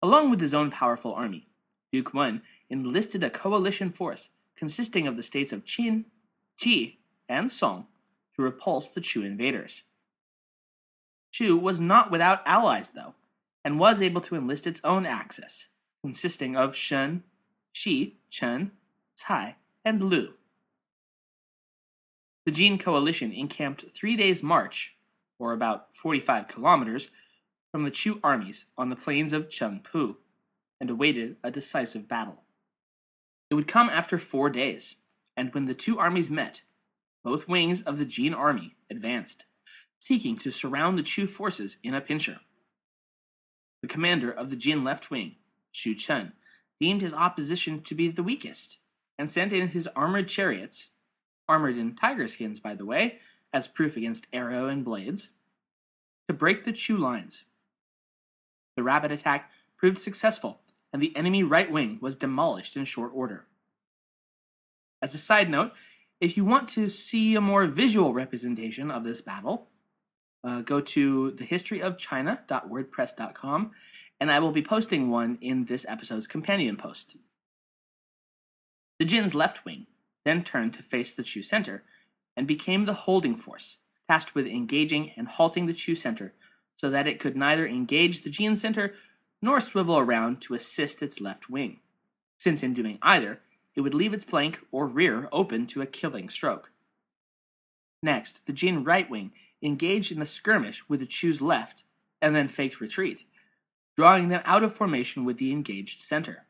Along 0.02 0.30
with 0.30 0.40
his 0.40 0.52
own 0.52 0.70
powerful 0.70 1.14
army, 1.14 1.46
Duke 1.90 2.12
Wen 2.12 2.42
enlisted 2.68 3.22
a 3.22 3.30
coalition 3.30 3.88
force 3.88 4.30
consisting 4.56 5.06
of 5.06 5.16
the 5.16 5.22
states 5.22 5.52
of 5.52 5.64
Qin, 5.64 6.04
Qi, 6.58 6.98
and 7.28 7.50
Song 7.50 7.86
to 8.36 8.42
repulse 8.42 8.90
the 8.90 9.00
Chu 9.00 9.22
invaders. 9.22 9.84
Chu 11.34 11.56
was 11.56 11.80
not 11.80 12.12
without 12.12 12.46
allies, 12.46 12.90
though, 12.90 13.16
and 13.64 13.80
was 13.80 14.00
able 14.00 14.20
to 14.20 14.36
enlist 14.36 14.68
its 14.68 14.80
own 14.84 15.04
axis, 15.04 15.66
consisting 16.00 16.54
of 16.54 16.76
Shen, 16.76 17.24
Shi, 17.72 18.18
Chen, 18.30 18.70
Cai, 19.20 19.56
and 19.84 20.00
Lu. 20.00 20.34
The 22.46 22.52
Jin 22.52 22.78
coalition 22.78 23.32
encamped 23.32 23.90
three 23.90 24.14
days' 24.14 24.44
march, 24.44 24.94
or 25.40 25.52
about 25.52 25.92
45 25.92 26.46
kilometers, 26.46 27.10
from 27.72 27.82
the 27.82 27.90
Chu 27.90 28.20
armies 28.22 28.66
on 28.78 28.90
the 28.90 28.94
plains 28.94 29.32
of 29.32 29.48
Chengpu, 29.48 30.18
and 30.80 30.88
awaited 30.88 31.34
a 31.42 31.50
decisive 31.50 32.06
battle. 32.06 32.44
It 33.50 33.56
would 33.56 33.66
come 33.66 33.88
after 33.88 34.18
four 34.18 34.50
days, 34.50 34.98
and 35.36 35.52
when 35.52 35.64
the 35.64 35.74
two 35.74 35.98
armies 35.98 36.30
met, 36.30 36.62
both 37.24 37.48
wings 37.48 37.82
of 37.82 37.98
the 37.98 38.04
Jin 38.04 38.34
army 38.34 38.76
advanced, 38.88 39.46
seeking 40.04 40.36
to 40.36 40.50
surround 40.50 40.98
the 40.98 41.02
Chu 41.02 41.26
forces 41.26 41.78
in 41.82 41.94
a 41.94 42.00
pincher. 42.00 42.40
The 43.80 43.88
commander 43.88 44.30
of 44.30 44.50
the 44.50 44.56
Jin 44.56 44.84
left 44.84 45.10
wing, 45.10 45.36
Xu 45.72 45.96
Chen, 45.96 46.34
deemed 46.78 47.00
his 47.00 47.14
opposition 47.14 47.80
to 47.80 47.94
be 47.94 48.10
the 48.10 48.22
weakest, 48.22 48.80
and 49.18 49.30
sent 49.30 49.50
in 49.50 49.68
his 49.68 49.86
armored 49.96 50.28
chariots, 50.28 50.90
armored 51.48 51.78
in 51.78 51.94
tiger 51.94 52.28
skins, 52.28 52.60
by 52.60 52.74
the 52.74 52.84
way, 52.84 53.18
as 53.50 53.66
proof 53.66 53.96
against 53.96 54.26
arrow 54.30 54.68
and 54.68 54.84
blades, 54.84 55.30
to 56.28 56.34
break 56.34 56.64
the 56.64 56.72
Chu 56.72 56.98
lines. 56.98 57.44
The 58.76 58.82
rapid 58.82 59.10
attack 59.10 59.50
proved 59.78 59.96
successful, 59.96 60.60
and 60.92 61.00
the 61.00 61.16
enemy 61.16 61.42
right 61.42 61.72
wing 61.72 61.96
was 62.02 62.14
demolished 62.14 62.76
in 62.76 62.84
short 62.84 63.12
order. 63.14 63.46
As 65.00 65.14
a 65.14 65.18
side 65.18 65.48
note, 65.48 65.72
if 66.20 66.36
you 66.36 66.44
want 66.44 66.68
to 66.70 66.90
see 66.90 67.34
a 67.34 67.40
more 67.40 67.64
visual 67.64 68.12
representation 68.12 68.90
of 68.90 69.04
this 69.04 69.22
battle, 69.22 69.70
uh, 70.44 70.60
go 70.60 70.80
to 70.80 71.32
thehistoryofchina.wordpress.com, 71.32 73.72
and 74.20 74.30
I 74.30 74.38
will 74.38 74.52
be 74.52 74.62
posting 74.62 75.10
one 75.10 75.38
in 75.40 75.64
this 75.64 75.84
episode's 75.88 76.28
companion 76.28 76.76
post. 76.76 77.16
The 78.98 79.04
Jin's 79.04 79.34
left 79.34 79.64
wing 79.64 79.86
then 80.24 80.44
turned 80.44 80.74
to 80.74 80.82
face 80.82 81.14
the 81.14 81.22
Chu 81.22 81.42
center 81.42 81.84
and 82.36 82.46
became 82.46 82.84
the 82.84 82.94
holding 82.94 83.36
force, 83.36 83.78
tasked 84.08 84.34
with 84.34 84.46
engaging 84.46 85.12
and 85.16 85.28
halting 85.28 85.66
the 85.66 85.72
Chu 85.72 85.94
center 85.94 86.34
so 86.76 86.90
that 86.90 87.06
it 87.06 87.18
could 87.18 87.36
neither 87.36 87.66
engage 87.66 88.22
the 88.22 88.30
Jin 88.30 88.56
center 88.56 88.94
nor 89.40 89.60
swivel 89.60 89.98
around 89.98 90.40
to 90.42 90.54
assist 90.54 91.02
its 91.02 91.20
left 91.20 91.50
wing, 91.50 91.80
since 92.38 92.62
in 92.62 92.74
doing 92.74 92.98
either, 93.02 93.40
it 93.74 93.80
would 93.80 93.94
leave 93.94 94.14
its 94.14 94.24
flank 94.24 94.60
or 94.70 94.86
rear 94.86 95.28
open 95.32 95.66
to 95.66 95.82
a 95.82 95.86
killing 95.86 96.28
stroke. 96.28 96.70
Next, 98.04 98.46
the 98.46 98.52
Jin 98.52 98.84
right 98.84 99.08
wing 99.08 99.32
engaged 99.62 100.12
in 100.12 100.20
a 100.20 100.26
skirmish 100.26 100.86
with 100.90 101.00
the 101.00 101.06
Chu's 101.06 101.40
left 101.40 101.84
and 102.20 102.36
then 102.36 102.48
faked 102.48 102.78
retreat, 102.78 103.24
drawing 103.96 104.28
them 104.28 104.42
out 104.44 104.62
of 104.62 104.74
formation 104.74 105.24
with 105.24 105.38
the 105.38 105.50
engaged 105.50 106.00
center. 106.00 106.44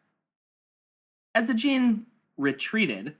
As 1.32 1.46
the 1.46 1.54
Jin 1.54 2.06
retreated, 2.37 3.14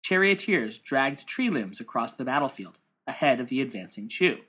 charioteers 0.00 0.78
dragged 0.78 1.26
tree 1.26 1.50
limbs 1.50 1.80
across 1.80 2.14
the 2.14 2.24
battlefield 2.24 2.78
ahead 3.04 3.40
of 3.40 3.48
the 3.48 3.60
advancing 3.60 4.08
Chu 4.08 4.42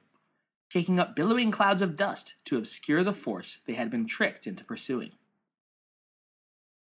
kicking 0.70 1.00
up 1.00 1.16
billowing 1.16 1.50
clouds 1.50 1.82
of 1.82 1.96
dust 1.96 2.36
to 2.46 2.58
obscure 2.58 3.04
the 3.04 3.14
force 3.14 3.60
they 3.66 3.74
had 3.74 3.90
been 3.90 4.06
tricked 4.06 4.46
into 4.46 4.64
pursuing. 4.64 5.12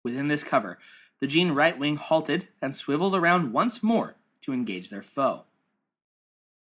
Within 0.03 0.29
this 0.29 0.43
cover, 0.43 0.79
the 1.19 1.27
Jin 1.27 1.53
right 1.53 1.77
wing 1.77 1.97
halted 1.97 2.47
and 2.61 2.75
swiveled 2.75 3.13
around 3.13 3.53
once 3.53 3.83
more 3.83 4.15
to 4.41 4.53
engage 4.53 4.89
their 4.89 5.01
foe. 5.01 5.43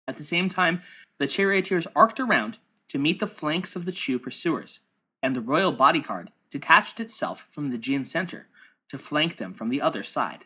At 0.06 0.16
the 0.16 0.24
same 0.24 0.48
time, 0.48 0.82
the 1.18 1.26
charioteers 1.26 1.86
arced 1.94 2.20
around 2.20 2.58
to 2.88 2.98
meet 2.98 3.20
the 3.20 3.26
flanks 3.26 3.76
of 3.76 3.84
the 3.84 3.92
Chu 3.92 4.18
pursuers, 4.18 4.80
and 5.22 5.34
the 5.34 5.40
royal 5.40 5.72
bodyguard 5.72 6.30
detached 6.50 7.00
itself 7.00 7.46
from 7.48 7.70
the 7.70 7.78
Jin 7.78 8.04
center 8.04 8.48
to 8.88 8.98
flank 8.98 9.36
them 9.36 9.54
from 9.54 9.68
the 9.68 9.80
other 9.80 10.02
side 10.02 10.44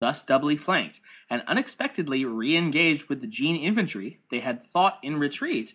thus 0.00 0.22
doubly 0.22 0.56
flanked, 0.56 1.00
and 1.30 1.42
unexpectedly 1.46 2.24
re 2.24 2.56
engaged 2.56 3.08
with 3.08 3.20
the 3.20 3.26
Jin 3.26 3.56
infantry 3.56 4.20
they 4.30 4.40
had 4.40 4.62
thought 4.62 4.98
in 5.02 5.18
retreat, 5.18 5.74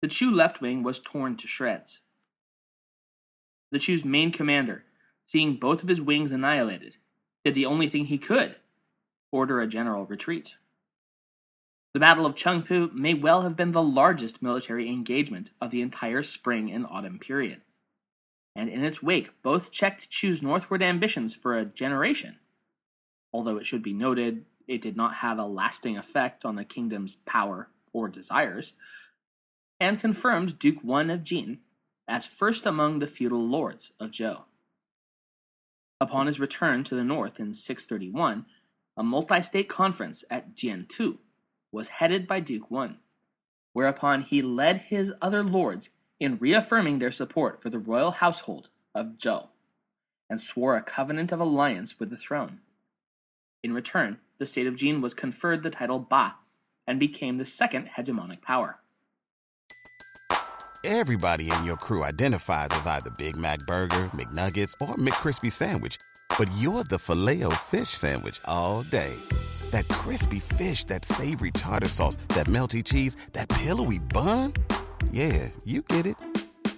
the 0.00 0.08
Chu 0.08 0.30
left 0.30 0.60
wing 0.60 0.82
was 0.82 1.00
torn 1.00 1.36
to 1.36 1.46
shreds. 1.46 2.00
The 3.70 3.78
Chu's 3.78 4.04
main 4.04 4.30
commander, 4.30 4.84
seeing 5.26 5.56
both 5.56 5.82
of 5.82 5.88
his 5.88 6.00
wings 6.00 6.32
annihilated, 6.32 6.94
did 7.44 7.54
the 7.54 7.66
only 7.66 7.88
thing 7.88 8.06
he 8.06 8.18
could 8.18 8.56
order 9.30 9.60
a 9.60 9.66
general 9.66 10.06
retreat. 10.06 10.56
The 11.98 12.06
Battle 12.06 12.26
of 12.26 12.36
Chengpu 12.36 12.92
may 12.92 13.12
well 13.12 13.42
have 13.42 13.56
been 13.56 13.72
the 13.72 13.82
largest 13.82 14.40
military 14.40 14.88
engagement 14.88 15.50
of 15.60 15.72
the 15.72 15.82
entire 15.82 16.22
spring 16.22 16.70
and 16.70 16.86
autumn 16.86 17.18
period, 17.18 17.62
and 18.54 18.70
in 18.70 18.84
its 18.84 19.02
wake 19.02 19.42
both 19.42 19.72
checked 19.72 20.08
Chu's 20.08 20.40
northward 20.40 20.80
ambitions 20.80 21.34
for 21.34 21.56
a 21.56 21.64
generation 21.64 22.38
although 23.32 23.56
it 23.56 23.66
should 23.66 23.82
be 23.82 23.92
noted 23.92 24.44
it 24.68 24.80
did 24.80 24.96
not 24.96 25.16
have 25.16 25.40
a 25.40 25.44
lasting 25.44 25.98
effect 25.98 26.44
on 26.44 26.54
the 26.54 26.64
kingdom's 26.64 27.16
power 27.26 27.68
or 27.92 28.08
desires, 28.08 28.74
and 29.80 29.98
confirmed 29.98 30.60
Duke 30.60 30.84
Wen 30.84 31.10
of 31.10 31.24
Jin 31.24 31.58
as 32.06 32.26
first 32.26 32.64
among 32.64 33.00
the 33.00 33.08
feudal 33.08 33.44
lords 33.44 33.90
of 33.98 34.12
Zhou. 34.12 34.44
Upon 36.00 36.28
his 36.28 36.38
return 36.38 36.84
to 36.84 36.94
the 36.94 37.02
north 37.02 37.40
in 37.40 37.54
631, 37.54 38.46
a 38.96 39.02
multi 39.02 39.42
state 39.42 39.68
conference 39.68 40.24
at 40.30 40.54
Jiantu 40.54 41.18
was 41.72 41.88
headed 41.88 42.26
by 42.26 42.40
Duke 42.40 42.70
Wen, 42.70 42.96
whereupon 43.72 44.22
he 44.22 44.42
led 44.42 44.78
his 44.78 45.12
other 45.20 45.42
lords 45.42 45.90
in 46.20 46.38
reaffirming 46.38 46.98
their 46.98 47.10
support 47.10 47.60
for 47.60 47.70
the 47.70 47.78
royal 47.78 48.12
household 48.12 48.70
of 48.94 49.16
Zhou 49.18 49.48
and 50.30 50.40
swore 50.40 50.76
a 50.76 50.82
covenant 50.82 51.32
of 51.32 51.40
alliance 51.40 51.98
with 51.98 52.10
the 52.10 52.16
throne. 52.16 52.60
In 53.62 53.72
return, 53.72 54.18
the 54.38 54.46
state 54.46 54.66
of 54.66 54.76
Jin 54.76 55.00
was 55.00 55.14
conferred 55.14 55.62
the 55.62 55.70
title 55.70 55.98
Ba 55.98 56.36
and 56.86 57.00
became 57.00 57.36
the 57.36 57.44
second 57.44 57.90
hegemonic 57.96 58.42
power. 58.42 58.78
Everybody 60.84 61.50
in 61.50 61.64
your 61.64 61.76
crew 61.76 62.04
identifies 62.04 62.68
as 62.70 62.86
either 62.86 63.10
Big 63.18 63.36
Mac 63.36 63.58
Burger, 63.66 64.04
McNuggets, 64.14 64.74
or 64.80 64.94
McCrispy 64.94 65.50
Sandwich, 65.50 65.98
but 66.38 66.48
you're 66.56 66.84
the 66.84 66.98
Filet-O-Fish 66.98 67.88
Sandwich 67.88 68.40
all 68.44 68.84
day. 68.84 69.14
That 69.70 69.88
crispy 69.88 70.40
fish, 70.40 70.84
that 70.84 71.04
savory 71.04 71.50
tartar 71.50 71.88
sauce, 71.88 72.16
that 72.28 72.46
melty 72.46 72.84
cheese, 72.84 73.16
that 73.32 73.48
pillowy 73.48 73.98
bun. 73.98 74.52
Yeah, 75.10 75.50
you 75.64 75.82
get 75.82 76.06
it 76.06 76.16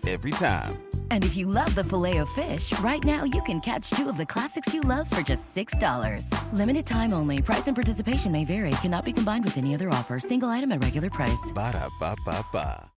every 0.09 0.31
time. 0.31 0.81
And 1.11 1.25
if 1.25 1.37
you 1.37 1.47
love 1.47 1.75
the 1.75 1.85
filet 1.85 2.19
of 2.19 2.29
fish, 2.31 2.73
right 2.81 3.03
now 3.05 3.25
you 3.25 3.43
can 3.43 3.61
catch 3.61 3.91
two 3.91 4.09
of 4.09 4.17
the 4.17 4.27
classics 4.27 4.73
you 4.73 4.81
love 4.81 5.11
for 5.11 5.23
just 5.23 5.55
$6. 5.55 6.53
Limited 6.53 6.87
time 6.87 7.13
only. 7.13 7.43
Price 7.43 7.69
and 7.69 7.77
participation 7.77 8.33
may 8.33 8.45
vary. 8.45 8.71
Cannot 8.83 9.05
be 9.05 9.13
combined 9.13 9.45
with 9.45 9.59
any 9.59 9.75
other 9.75 9.91
offer. 9.91 10.19
Single 10.19 10.49
item 10.49 10.73
at 10.73 10.83
regular 10.83 11.11
price. 11.11 11.53
Ba 11.55 11.73
da 11.73 11.89
ba 11.99 12.17
ba 12.25 12.45
ba. 12.53 12.91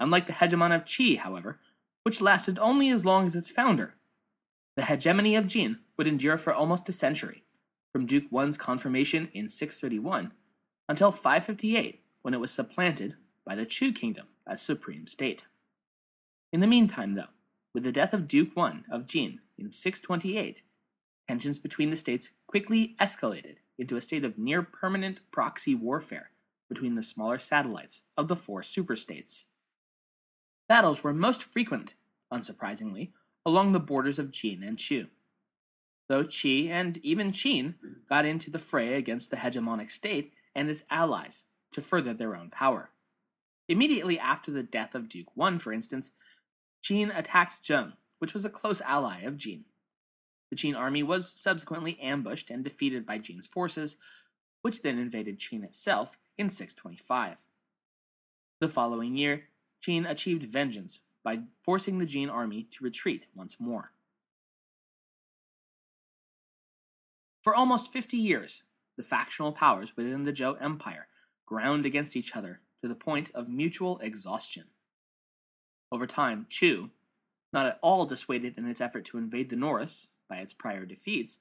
Unlike 0.00 0.26
the 0.28 0.32
hegemon 0.34 0.74
of 0.74 0.84
Qi, 0.84 1.18
however, 1.18 1.58
which 2.04 2.20
lasted 2.20 2.58
only 2.58 2.88
as 2.88 3.04
long 3.04 3.26
as 3.26 3.34
its 3.34 3.50
founder, 3.50 3.94
the 4.76 4.84
hegemony 4.84 5.34
of 5.34 5.48
Jin 5.48 5.78
would 5.96 6.06
endure 6.06 6.36
for 6.36 6.54
almost 6.54 6.88
a 6.88 6.92
century, 6.92 7.42
from 7.92 8.06
Duke 8.06 8.26
Wen's 8.30 8.58
confirmation 8.58 9.28
in 9.32 9.48
631 9.48 10.32
until 10.88 11.12
558, 11.12 12.00
when 12.22 12.34
it 12.34 12.40
was 12.40 12.50
supplanted 12.50 13.16
by 13.44 13.54
the 13.54 13.66
Chu 13.66 13.92
kingdom 13.92 14.26
as 14.46 14.60
supreme 14.60 15.06
state. 15.06 15.44
In 16.52 16.60
the 16.60 16.66
meantime, 16.66 17.12
though, 17.12 17.32
with 17.74 17.82
the 17.82 17.92
death 17.92 18.12
of 18.12 18.28
Duke 18.28 18.56
Wen 18.56 18.84
of 18.90 19.06
Jin 19.06 19.40
in 19.58 19.70
628, 19.70 20.62
tensions 21.26 21.58
between 21.58 21.90
the 21.90 21.96
states 21.96 22.30
quickly 22.46 22.96
escalated 23.00 23.56
into 23.78 23.96
a 23.96 24.00
state 24.00 24.24
of 24.24 24.38
near 24.38 24.62
permanent 24.62 25.20
proxy 25.30 25.74
warfare 25.74 26.30
between 26.68 26.94
the 26.94 27.02
smaller 27.02 27.38
satellites 27.38 28.02
of 28.16 28.28
the 28.28 28.36
four 28.36 28.62
superstates. 28.62 29.44
Battles 30.68 31.02
were 31.02 31.14
most 31.14 31.44
frequent, 31.44 31.94
unsurprisingly, 32.32 33.12
along 33.46 33.72
the 33.72 33.80
borders 33.80 34.18
of 34.18 34.30
Jin 34.30 34.62
and 34.62 34.78
Chu. 34.78 35.06
Though 36.08 36.24
Qi 36.24 36.68
and 36.68 36.96
even 36.98 37.32
Qin 37.32 37.74
got 38.08 38.24
into 38.24 38.50
the 38.50 38.58
fray 38.58 38.94
against 38.94 39.30
the 39.30 39.36
hegemonic 39.36 39.90
state 39.90 40.32
and 40.54 40.70
its 40.70 40.84
allies 40.90 41.44
to 41.72 41.80
further 41.80 42.14
their 42.14 42.34
own 42.34 42.50
power. 42.50 42.90
Immediately 43.68 44.18
after 44.18 44.50
the 44.50 44.62
death 44.62 44.94
of 44.94 45.08
Duke 45.08 45.36
Wen, 45.36 45.58
for 45.58 45.72
instance, 45.72 46.12
Qin 46.82 47.16
attacked 47.16 47.62
Zheng, 47.62 47.92
which 48.18 48.32
was 48.32 48.46
a 48.46 48.50
close 48.50 48.80
ally 48.80 49.20
of 49.20 49.36
Jin. 49.36 49.66
The 50.50 50.56
Qin 50.56 50.74
army 50.74 51.02
was 51.02 51.30
subsequently 51.38 51.98
ambushed 52.00 52.50
and 52.50 52.64
defeated 52.64 53.04
by 53.04 53.18
Jin's 53.18 53.48
forces, 53.48 53.98
which 54.62 54.80
then 54.80 54.98
invaded 54.98 55.38
Qin 55.38 55.62
itself 55.62 56.16
in 56.38 56.48
625. 56.48 57.44
The 58.60 58.68
following 58.68 59.16
year, 59.16 59.48
Qin 59.86 60.08
achieved 60.08 60.44
vengeance 60.44 61.00
by 61.22 61.40
forcing 61.62 61.98
the 61.98 62.06
Jin 62.06 62.30
army 62.30 62.66
to 62.72 62.84
retreat 62.84 63.26
once 63.34 63.60
more. 63.60 63.92
For 67.48 67.54
almost 67.54 67.90
50 67.90 68.18
years, 68.18 68.62
the 68.98 69.02
factional 69.02 69.52
powers 69.52 69.96
within 69.96 70.24
the 70.24 70.34
Zhou 70.34 70.62
Empire 70.62 71.08
ground 71.46 71.86
against 71.86 72.14
each 72.14 72.36
other 72.36 72.60
to 72.82 72.88
the 72.88 72.94
point 72.94 73.30
of 73.34 73.48
mutual 73.48 73.98
exhaustion. 74.00 74.64
Over 75.90 76.06
time, 76.06 76.44
Chu, 76.50 76.90
not 77.50 77.64
at 77.64 77.78
all 77.80 78.04
dissuaded 78.04 78.58
in 78.58 78.68
its 78.68 78.82
effort 78.82 79.06
to 79.06 79.16
invade 79.16 79.48
the 79.48 79.56
north 79.56 80.08
by 80.28 80.36
its 80.40 80.52
prior 80.52 80.84
defeats, 80.84 81.38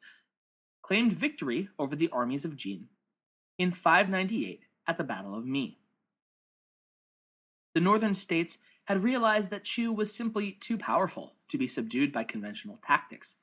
claimed 0.82 1.12
victory 1.12 1.68
over 1.78 1.94
the 1.94 2.08
armies 2.14 2.46
of 2.46 2.56
Jin 2.56 2.88
in 3.58 3.72
598 3.72 4.62
at 4.88 4.96
the 4.96 5.04
Battle 5.04 5.36
of 5.38 5.46
Mi. 5.46 5.78
The 7.76 7.82
northern 7.82 8.14
states 8.14 8.60
had 8.86 9.04
realized 9.04 9.50
that 9.50 9.66
Chu 9.66 9.92
was 9.92 10.16
simply 10.16 10.54
too 10.54 10.78
powerful 10.78 11.36
to 11.50 11.58
be 11.58 11.68
subdued 11.68 12.14
by 12.14 12.24
conventional 12.24 12.80
tactics, 12.88 13.36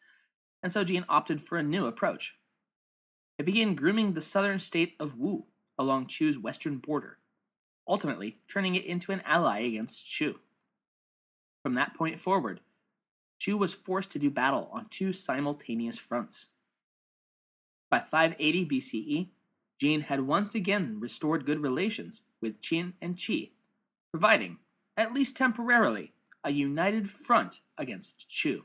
and 0.63 0.73
so 0.73 0.83
Jin 0.83 1.05
opted 1.11 1.43
for 1.43 1.59
a 1.59 1.63
new 1.63 1.85
approach. 1.85 2.39
It 3.39 3.47
began 3.47 3.75
grooming 3.75 4.13
the 4.13 4.21
southern 4.21 4.59
state 4.59 4.95
of 5.01 5.19
Wu 5.19 5.47
along 5.79 6.07
Chu's 6.07 6.39
western 6.39 6.79
border, 6.79 7.19
ultimately 7.89 8.39
turning 8.49 8.75
it 8.75 8.85
into 8.85 9.13
an 9.13 9.23
ally 9.25 9.61
against 9.61 10.07
Chu. 10.07 10.39
From 11.63 11.75
that 11.75 11.95
point 11.95 12.21
forward, 12.21 12.61
Chu 13.39 13.57
was 13.57 13.75
forced 13.75 14.11
to 14.13 14.19
do 14.19 14.31
battle 14.31 14.69
on 14.73 14.87
two 14.87 15.13
simultaneous 15.13 15.99
fronts. 15.99 16.49
By 17.91 17.99
580 17.99 18.67
BCE, 18.67 19.29
Jin 19.81 20.03
had 20.03 20.21
once 20.21 20.55
again 20.55 20.99
restored 21.01 21.45
good 21.45 21.61
relations 21.61 22.23
with 22.41 22.61
Qin 22.63 22.93
and 23.01 23.17
Qi, 23.17 23.51
providing, 24.13 24.59
at 24.97 25.13
least 25.13 25.37
temporarily, 25.37 26.13
a 26.45 26.51
united 26.51 27.11
front 27.11 27.61
against 27.77 28.29
Chu. 28.29 28.65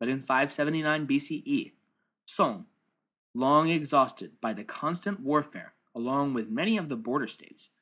But 0.00 0.08
in 0.08 0.20
579 0.20 1.06
BCE, 1.06 1.72
Song, 2.32 2.64
long 3.34 3.68
exhausted 3.68 4.40
by 4.40 4.54
the 4.54 4.64
constant 4.64 5.20
warfare 5.20 5.74
along 5.94 6.32
with 6.32 6.48
many 6.48 6.78
of 6.78 6.88
the 6.88 6.96
border 6.96 7.26
states, 7.26 7.72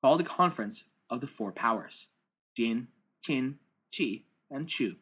called 0.00 0.20
a 0.20 0.24
conference 0.24 0.84
of 1.10 1.20
the 1.20 1.26
four 1.26 1.50
powers. 1.50 2.06
Jin, 2.56 2.86
Qin, 3.26 3.54
Qi, 3.92 4.22
and 4.48 4.68
Chu 4.68 4.94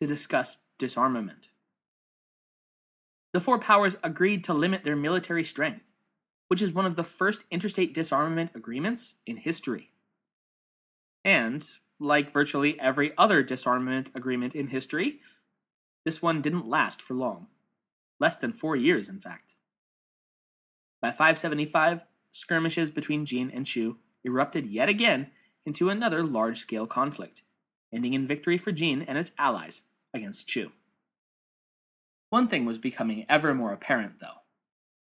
to 0.00 0.06
discuss 0.06 0.58
disarmament. 0.78 1.48
The 3.32 3.40
four 3.40 3.58
powers 3.58 3.96
agreed 4.04 4.44
to 4.44 4.54
limit 4.54 4.84
their 4.84 4.94
military 4.94 5.42
strength, 5.42 5.90
which 6.46 6.62
is 6.62 6.72
one 6.72 6.86
of 6.86 6.94
the 6.94 7.02
first 7.02 7.46
interstate 7.50 7.94
disarmament 7.94 8.52
agreements 8.54 9.16
in 9.26 9.38
history. 9.38 9.90
And, 11.24 11.68
like 11.98 12.30
virtually 12.30 12.78
every 12.78 13.10
other 13.18 13.42
disarmament 13.42 14.10
agreement 14.14 14.54
in 14.54 14.68
history, 14.68 15.18
this 16.04 16.22
one 16.22 16.40
didn't 16.40 16.68
last 16.68 17.02
for 17.02 17.14
long. 17.14 17.48
Less 18.20 18.38
than 18.38 18.52
four 18.52 18.76
years, 18.76 19.08
in 19.08 19.20
fact. 19.20 19.54
By 21.00 21.10
575, 21.10 22.04
skirmishes 22.32 22.90
between 22.90 23.24
Jin 23.24 23.50
and 23.50 23.64
Chu 23.64 23.98
erupted 24.24 24.66
yet 24.66 24.88
again 24.88 25.30
into 25.64 25.90
another 25.90 26.22
large 26.22 26.58
scale 26.58 26.86
conflict, 26.86 27.42
ending 27.92 28.14
in 28.14 28.26
victory 28.26 28.58
for 28.58 28.72
Jin 28.72 29.02
and 29.02 29.16
its 29.16 29.32
allies 29.38 29.82
against 30.12 30.48
Chu. 30.48 30.72
One 32.30 32.48
thing 32.48 32.64
was 32.64 32.78
becoming 32.78 33.24
ever 33.28 33.54
more 33.54 33.72
apparent, 33.72 34.20
though, 34.20 34.42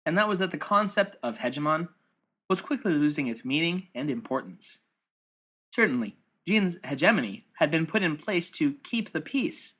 and 0.06 0.18
that 0.18 0.28
was 0.28 0.40
that 0.40 0.52
the 0.52 0.58
concept 0.58 1.18
of 1.24 1.40
hegemon 1.40 1.90
was 2.50 2.62
quickly 2.62 2.94
losing 2.94 3.28
its 3.28 3.44
meaning 3.44 3.88
and 3.94 4.10
importance. 4.10 4.80
Certainly, 5.72 6.16
Jin's 6.48 6.78
hegemony 6.86 7.46
had 7.56 7.70
been 7.70 7.86
put 7.86 8.04
in 8.04 8.16
place 8.16 8.50
to 8.52 8.76
keep 8.84 9.12
the 9.12 9.20
peace, 9.20 9.74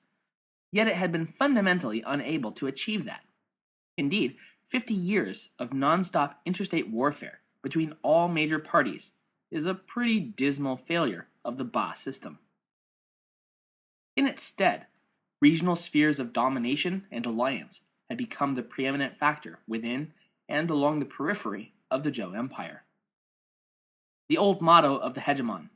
yet 0.72 0.88
it 0.88 0.96
had 0.96 1.12
been 1.12 1.26
fundamentally 1.26 2.04
unable 2.06 2.52
to 2.52 2.68
achieve 2.68 3.06
that. 3.06 3.24
Indeed, 3.98 4.36
50 4.64 4.94
years 4.94 5.50
of 5.58 5.72
nonstop 5.72 6.36
interstate 6.46 6.90
warfare 6.90 7.40
between 7.64 7.96
all 8.04 8.28
major 8.28 8.60
parties 8.60 9.12
is 9.50 9.66
a 9.66 9.74
pretty 9.74 10.20
dismal 10.20 10.78
failure 10.78 11.28
of 11.44 11.58
the 11.58 11.66
Ba 11.66 11.94
system. 11.96 12.40
In 14.16 14.28
its 14.28 14.44
stead, 14.44 14.86
regional 15.42 15.76
spheres 15.76 16.20
of 16.20 16.34
domination 16.34 17.06
and 17.12 17.26
alliance 17.26 17.82
had 18.10 18.18
become 18.18 18.54
the 18.54 18.64
preeminent 18.64 19.16
factor 19.16 19.60
within 19.68 20.14
and 20.48 20.70
along 20.70 21.00
the 21.00 21.06
periphery 21.06 21.74
of 21.90 22.04
the 22.04 22.12
Zhou 22.12 22.38
Empire. 22.38 22.84
The 24.30 24.38
old 24.38 24.62
motto 24.62 24.98
of 24.98 25.14
the 25.14 25.22
hegemon, 25.22 25.70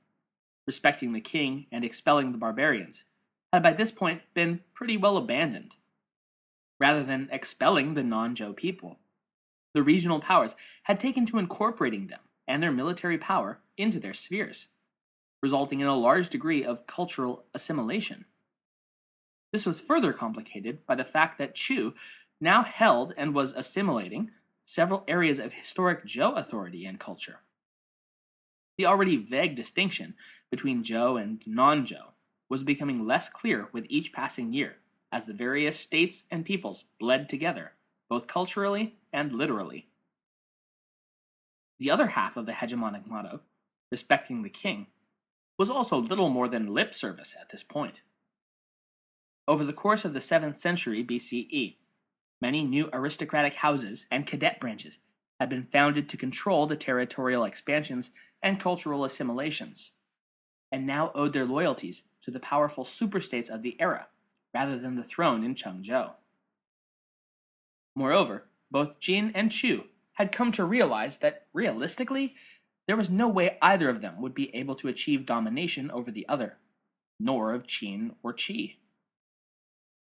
respecting 0.67 1.13
the 1.13 1.21
king 1.21 1.67
and 1.71 1.83
expelling 1.83 2.31
the 2.31 2.37
barbarians, 2.37 3.03
had 3.53 3.63
by 3.63 3.73
this 3.73 3.91
point 3.91 4.21
been 4.33 4.61
pretty 4.73 4.97
well 4.97 5.17
abandoned. 5.17 5.75
Rather 6.81 7.03
than 7.03 7.29
expelling 7.31 7.93
the 7.93 8.01
non 8.01 8.35
Zhou 8.35 8.55
people, 8.55 8.97
the 9.75 9.83
regional 9.83 10.19
powers 10.19 10.55
had 10.85 10.99
taken 10.99 11.27
to 11.27 11.37
incorporating 11.37 12.07
them 12.07 12.21
and 12.47 12.63
their 12.63 12.71
military 12.71 13.19
power 13.19 13.59
into 13.77 13.99
their 13.99 14.15
spheres, 14.15 14.65
resulting 15.43 15.79
in 15.79 15.85
a 15.85 15.95
large 15.95 16.27
degree 16.29 16.65
of 16.65 16.87
cultural 16.87 17.45
assimilation. 17.53 18.25
This 19.53 19.63
was 19.63 19.79
further 19.79 20.11
complicated 20.11 20.83
by 20.87 20.95
the 20.95 21.03
fact 21.03 21.37
that 21.37 21.53
Chu 21.53 21.93
now 22.39 22.63
held 22.63 23.13
and 23.15 23.35
was 23.35 23.53
assimilating 23.53 24.31
several 24.65 25.03
areas 25.07 25.37
of 25.37 25.53
historic 25.53 26.07
Zhou 26.07 26.35
authority 26.35 26.87
and 26.87 26.99
culture. 26.99 27.41
The 28.79 28.87
already 28.87 29.17
vague 29.17 29.55
distinction 29.55 30.15
between 30.49 30.83
Zhou 30.83 31.21
and 31.21 31.43
non 31.45 31.85
Zhou 31.85 32.13
was 32.49 32.63
becoming 32.63 33.05
less 33.05 33.29
clear 33.29 33.69
with 33.71 33.85
each 33.87 34.11
passing 34.11 34.51
year 34.51 34.77
as 35.11 35.25
the 35.25 35.33
various 35.33 35.79
states 35.79 36.23
and 36.31 36.45
peoples 36.45 36.85
bled 36.99 37.27
together, 37.27 37.73
both 38.09 38.27
culturally 38.27 38.95
and 39.11 39.33
literally. 39.33 39.87
The 41.79 41.91
other 41.91 42.07
half 42.07 42.37
of 42.37 42.45
the 42.45 42.53
hegemonic 42.53 43.07
motto, 43.07 43.41
respecting 43.91 44.41
the 44.41 44.49
king, 44.49 44.87
was 45.57 45.69
also 45.69 45.97
little 45.97 46.29
more 46.29 46.47
than 46.47 46.73
lip 46.73 46.93
service 46.93 47.35
at 47.39 47.49
this 47.49 47.63
point. 47.63 48.03
Over 49.47 49.65
the 49.65 49.73
course 49.73 50.05
of 50.05 50.13
the 50.13 50.19
7th 50.19 50.57
century 50.57 51.03
BCE, 51.03 51.75
many 52.41 52.63
new 52.63 52.89
aristocratic 52.93 53.55
houses 53.55 54.05
and 54.09 54.25
cadet 54.25 54.59
branches 54.59 54.99
had 55.39 55.49
been 55.49 55.63
founded 55.63 56.07
to 56.07 56.17
control 56.17 56.67
the 56.67 56.75
territorial 56.75 57.43
expansions 57.43 58.11
and 58.41 58.59
cultural 58.59 59.03
assimilations, 59.03 59.91
and 60.71 60.87
now 60.87 61.11
owed 61.13 61.33
their 61.33 61.45
loyalties 61.45 62.03
to 62.21 62.31
the 62.31 62.39
powerful 62.39 62.85
superstates 62.85 63.49
of 63.49 63.61
the 63.61 63.79
era 63.81 64.07
rather 64.53 64.77
than 64.77 64.95
the 64.95 65.03
throne 65.03 65.43
in 65.43 65.55
Chengzhou. 65.55 66.15
Moreover, 67.95 68.45
both 68.69 68.99
Jin 68.99 69.31
and 69.35 69.51
Chu 69.51 69.85
had 70.13 70.31
come 70.31 70.51
to 70.53 70.63
realize 70.63 71.19
that, 71.19 71.47
realistically, 71.53 72.35
there 72.87 72.97
was 72.97 73.09
no 73.09 73.27
way 73.27 73.57
either 73.61 73.89
of 73.89 74.01
them 74.01 74.21
would 74.21 74.33
be 74.33 74.53
able 74.55 74.75
to 74.75 74.87
achieve 74.87 75.25
domination 75.25 75.89
over 75.91 76.11
the 76.11 76.27
other, 76.27 76.57
nor 77.19 77.53
of 77.53 77.67
Qin 77.67 78.15
or 78.23 78.33
Qi. 78.33 78.77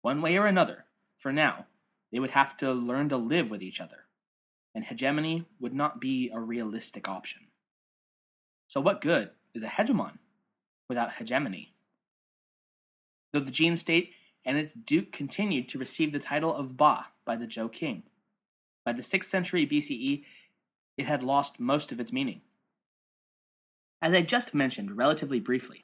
One 0.02 0.21
way 0.21 0.38
or 0.38 0.45
another, 0.45 0.86
for 1.17 1.32
now, 1.32 1.65
they 2.12 2.19
would 2.19 2.32
have 2.32 2.56
to 2.58 2.71
learn 2.71 3.10
to 3.10 3.17
live 3.17 3.52
with 3.52 3.62
each 3.62 3.82
other, 3.82 4.06
and 4.73 4.86
hegemony 4.86 5.45
would 5.60 5.73
not 5.73 6.00
be 6.00 6.30
a 6.34 6.39
realistic 6.39 7.08
option. 7.08 7.47
So, 8.67 8.80
what 8.82 9.02
good 9.02 9.32
is 9.54 9.63
a 9.63 9.67
hegemon 9.67 10.19
without 10.88 11.13
hegemony? 11.13 11.73
Though 13.34 13.39
the 13.39 13.52
Jin 13.52 13.76
state 13.76 14.13
and 14.47 14.57
its 14.57 14.73
duke 14.73 15.12
continued 15.12 15.67
to 15.67 15.77
receive 15.77 16.13
the 16.13 16.19
title 16.19 16.55
of 16.55 16.77
Ba 16.77 17.07
by 17.25 17.36
the 17.36 17.45
Zhou 17.45 17.69
king, 17.69 18.03
by 18.86 18.93
the 18.93 19.01
6th 19.01 19.25
century 19.25 19.67
BCE, 19.67 20.23
it 20.97 21.05
had 21.05 21.21
lost 21.21 21.60
most 21.60 21.91
of 21.91 21.99
its 21.99 22.13
meaning. 22.13 22.39
As 24.01 24.13
I 24.13 24.21
just 24.21 24.55
mentioned 24.55 24.95
relatively 24.95 25.41
briefly, 25.41 25.83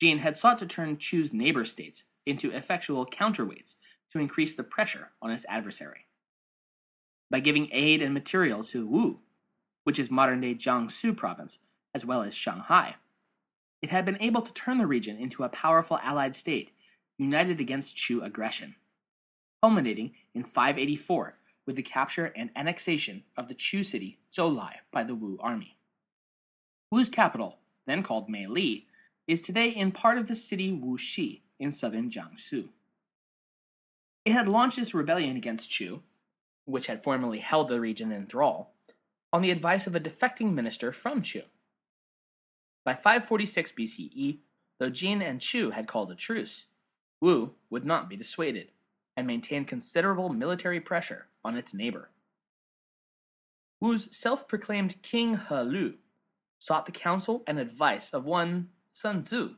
Jin 0.00 0.18
had 0.18 0.36
sought 0.36 0.58
to 0.58 0.66
turn 0.66 0.98
Chu's 0.98 1.32
neighbor 1.32 1.64
states 1.64 2.04
into 2.26 2.50
effectual 2.50 3.06
counterweights 3.06 3.76
to 4.10 4.18
increase 4.18 4.56
the 4.56 4.64
pressure 4.64 5.12
on 5.22 5.30
its 5.30 5.46
adversary. 5.48 6.06
By 7.30 7.38
giving 7.38 7.68
aid 7.70 8.02
and 8.02 8.12
material 8.12 8.64
to 8.64 8.84
Wu, 8.84 9.20
which 9.84 10.00
is 10.00 10.10
modern 10.10 10.40
day 10.40 10.56
Jiangsu 10.56 11.16
province, 11.16 11.60
as 11.94 12.04
well 12.04 12.22
as 12.22 12.34
Shanghai, 12.34 12.96
it 13.80 13.90
had 13.90 14.04
been 14.04 14.20
able 14.20 14.42
to 14.42 14.52
turn 14.52 14.78
the 14.78 14.86
region 14.88 15.16
into 15.16 15.44
a 15.44 15.48
powerful 15.48 16.00
allied 16.02 16.34
state 16.34 16.72
united 17.22 17.60
against 17.60 17.96
Chu 17.96 18.22
aggression, 18.22 18.76
culminating 19.62 20.12
in 20.34 20.42
584 20.42 21.34
with 21.66 21.76
the 21.76 21.82
capture 21.82 22.32
and 22.34 22.50
annexation 22.56 23.24
of 23.36 23.48
the 23.48 23.54
Chu 23.54 23.82
city 23.82 24.18
Zhoulai 24.32 24.76
by 24.90 25.04
the 25.04 25.14
Wu 25.14 25.38
army. 25.40 25.76
Wu's 26.90 27.08
capital, 27.08 27.58
then 27.86 28.02
called 28.02 28.28
Meili, 28.28 28.84
is 29.26 29.40
today 29.40 29.68
in 29.68 29.92
part 29.92 30.18
of 30.18 30.28
the 30.28 30.34
city 30.34 30.72
Wuxi 30.72 31.40
in 31.58 31.72
southern 31.72 32.10
Jiangsu. 32.10 32.68
It 34.24 34.32
had 34.32 34.48
launched 34.48 34.78
its 34.78 34.94
rebellion 34.94 35.36
against 35.36 35.70
Chu, 35.70 36.02
which 36.64 36.86
had 36.86 37.02
formerly 37.02 37.38
held 37.38 37.68
the 37.68 37.80
region 37.80 38.12
in 38.12 38.26
thrall, 38.26 38.74
on 39.32 39.42
the 39.42 39.50
advice 39.50 39.86
of 39.86 39.96
a 39.96 40.00
defecting 40.00 40.52
minister 40.52 40.92
from 40.92 41.22
Chu. 41.22 41.42
By 42.84 42.94
546 42.94 43.72
BCE, 43.72 44.38
though 44.78 44.90
Jin 44.90 45.22
and 45.22 45.40
Chu 45.40 45.70
had 45.70 45.86
called 45.86 46.10
a 46.10 46.16
truce, 46.16 46.66
Wu 47.22 47.54
would 47.70 47.86
not 47.86 48.10
be 48.10 48.16
dissuaded 48.16 48.72
and 49.16 49.26
maintained 49.26 49.68
considerable 49.68 50.28
military 50.28 50.80
pressure 50.80 51.28
on 51.44 51.56
its 51.56 51.72
neighbor. 51.72 52.10
Wu's 53.80 54.14
self 54.14 54.48
proclaimed 54.48 55.00
King 55.02 55.40
He 55.48 55.54
Lu 55.54 55.94
sought 56.58 56.84
the 56.84 56.92
counsel 56.92 57.44
and 57.46 57.58
advice 57.60 58.10
of 58.10 58.26
one 58.26 58.70
Sun 58.92 59.22
Tzu, 59.22 59.54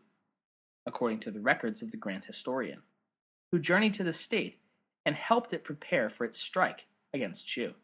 according 0.86 1.20
to 1.20 1.30
the 1.30 1.40
records 1.40 1.80
of 1.80 1.90
the 1.90 1.96
Grand 1.96 2.26
Historian, 2.26 2.82
who 3.50 3.58
journeyed 3.58 3.94
to 3.94 4.04
the 4.04 4.12
state 4.12 4.58
and 5.06 5.16
helped 5.16 5.54
it 5.54 5.64
prepare 5.64 6.10
for 6.10 6.24
its 6.24 6.38
strike 6.38 6.86
against 7.14 7.48
Chu. 7.48 7.74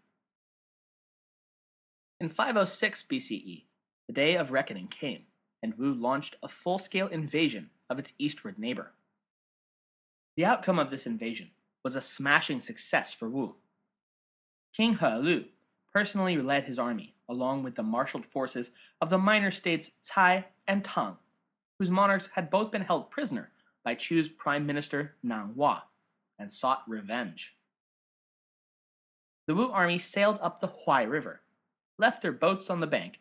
In 2.21 2.29
506 2.29 3.03
BCE, 3.05 3.65
the 4.07 4.13
day 4.13 4.37
of 4.37 4.53
reckoning 4.53 4.89
came, 4.89 5.23
and 5.63 5.79
Wu 5.79 5.95
launched 5.95 6.37
a 6.43 6.49
full 6.49 6.77
scale 6.77 7.07
invasion 7.07 7.71
of 7.89 7.99
its 7.99 8.13
eastward 8.19 8.59
neighbor. 8.59 8.93
The 10.41 10.47
outcome 10.47 10.79
of 10.79 10.89
this 10.89 11.07
invasion 11.07 11.51
was 11.85 11.97
a 11.97 12.01
smashing 12.01 12.63
success 12.63 13.13
for 13.13 13.29
Wu. 13.29 13.57
King 14.75 14.97
He 14.97 15.07
Lu 15.07 15.45
personally 15.93 16.39
led 16.39 16.65
his 16.65 16.79
army 16.79 17.13
along 17.29 17.63
with 17.63 17.75
the 17.75 17.83
marshaled 17.83 18.25
forces 18.25 18.71
of 19.03 19.11
the 19.11 19.19
minor 19.19 19.51
states 19.51 19.91
Cai 20.03 20.47
and 20.67 20.83
Tang, 20.83 21.19
whose 21.79 21.91
monarchs 21.91 22.31
had 22.37 22.49
both 22.49 22.71
been 22.71 22.81
held 22.81 23.11
prisoner 23.11 23.51
by 23.85 23.95
Chu's 23.95 24.31
prime 24.31 24.65
minister 24.65 25.15
Nang 25.23 25.53
Hua 25.53 25.83
and 26.39 26.51
sought 26.51 26.89
revenge. 26.89 27.59
The 29.47 29.55
Wu 29.55 29.71
army 29.71 29.99
sailed 29.99 30.39
up 30.41 30.61
the 30.61 30.69
Huai 30.69 31.07
River, 31.07 31.43
left 31.99 32.23
their 32.23 32.33
boats 32.33 32.71
on 32.71 32.81
the 32.81 32.87
bank, 32.87 33.21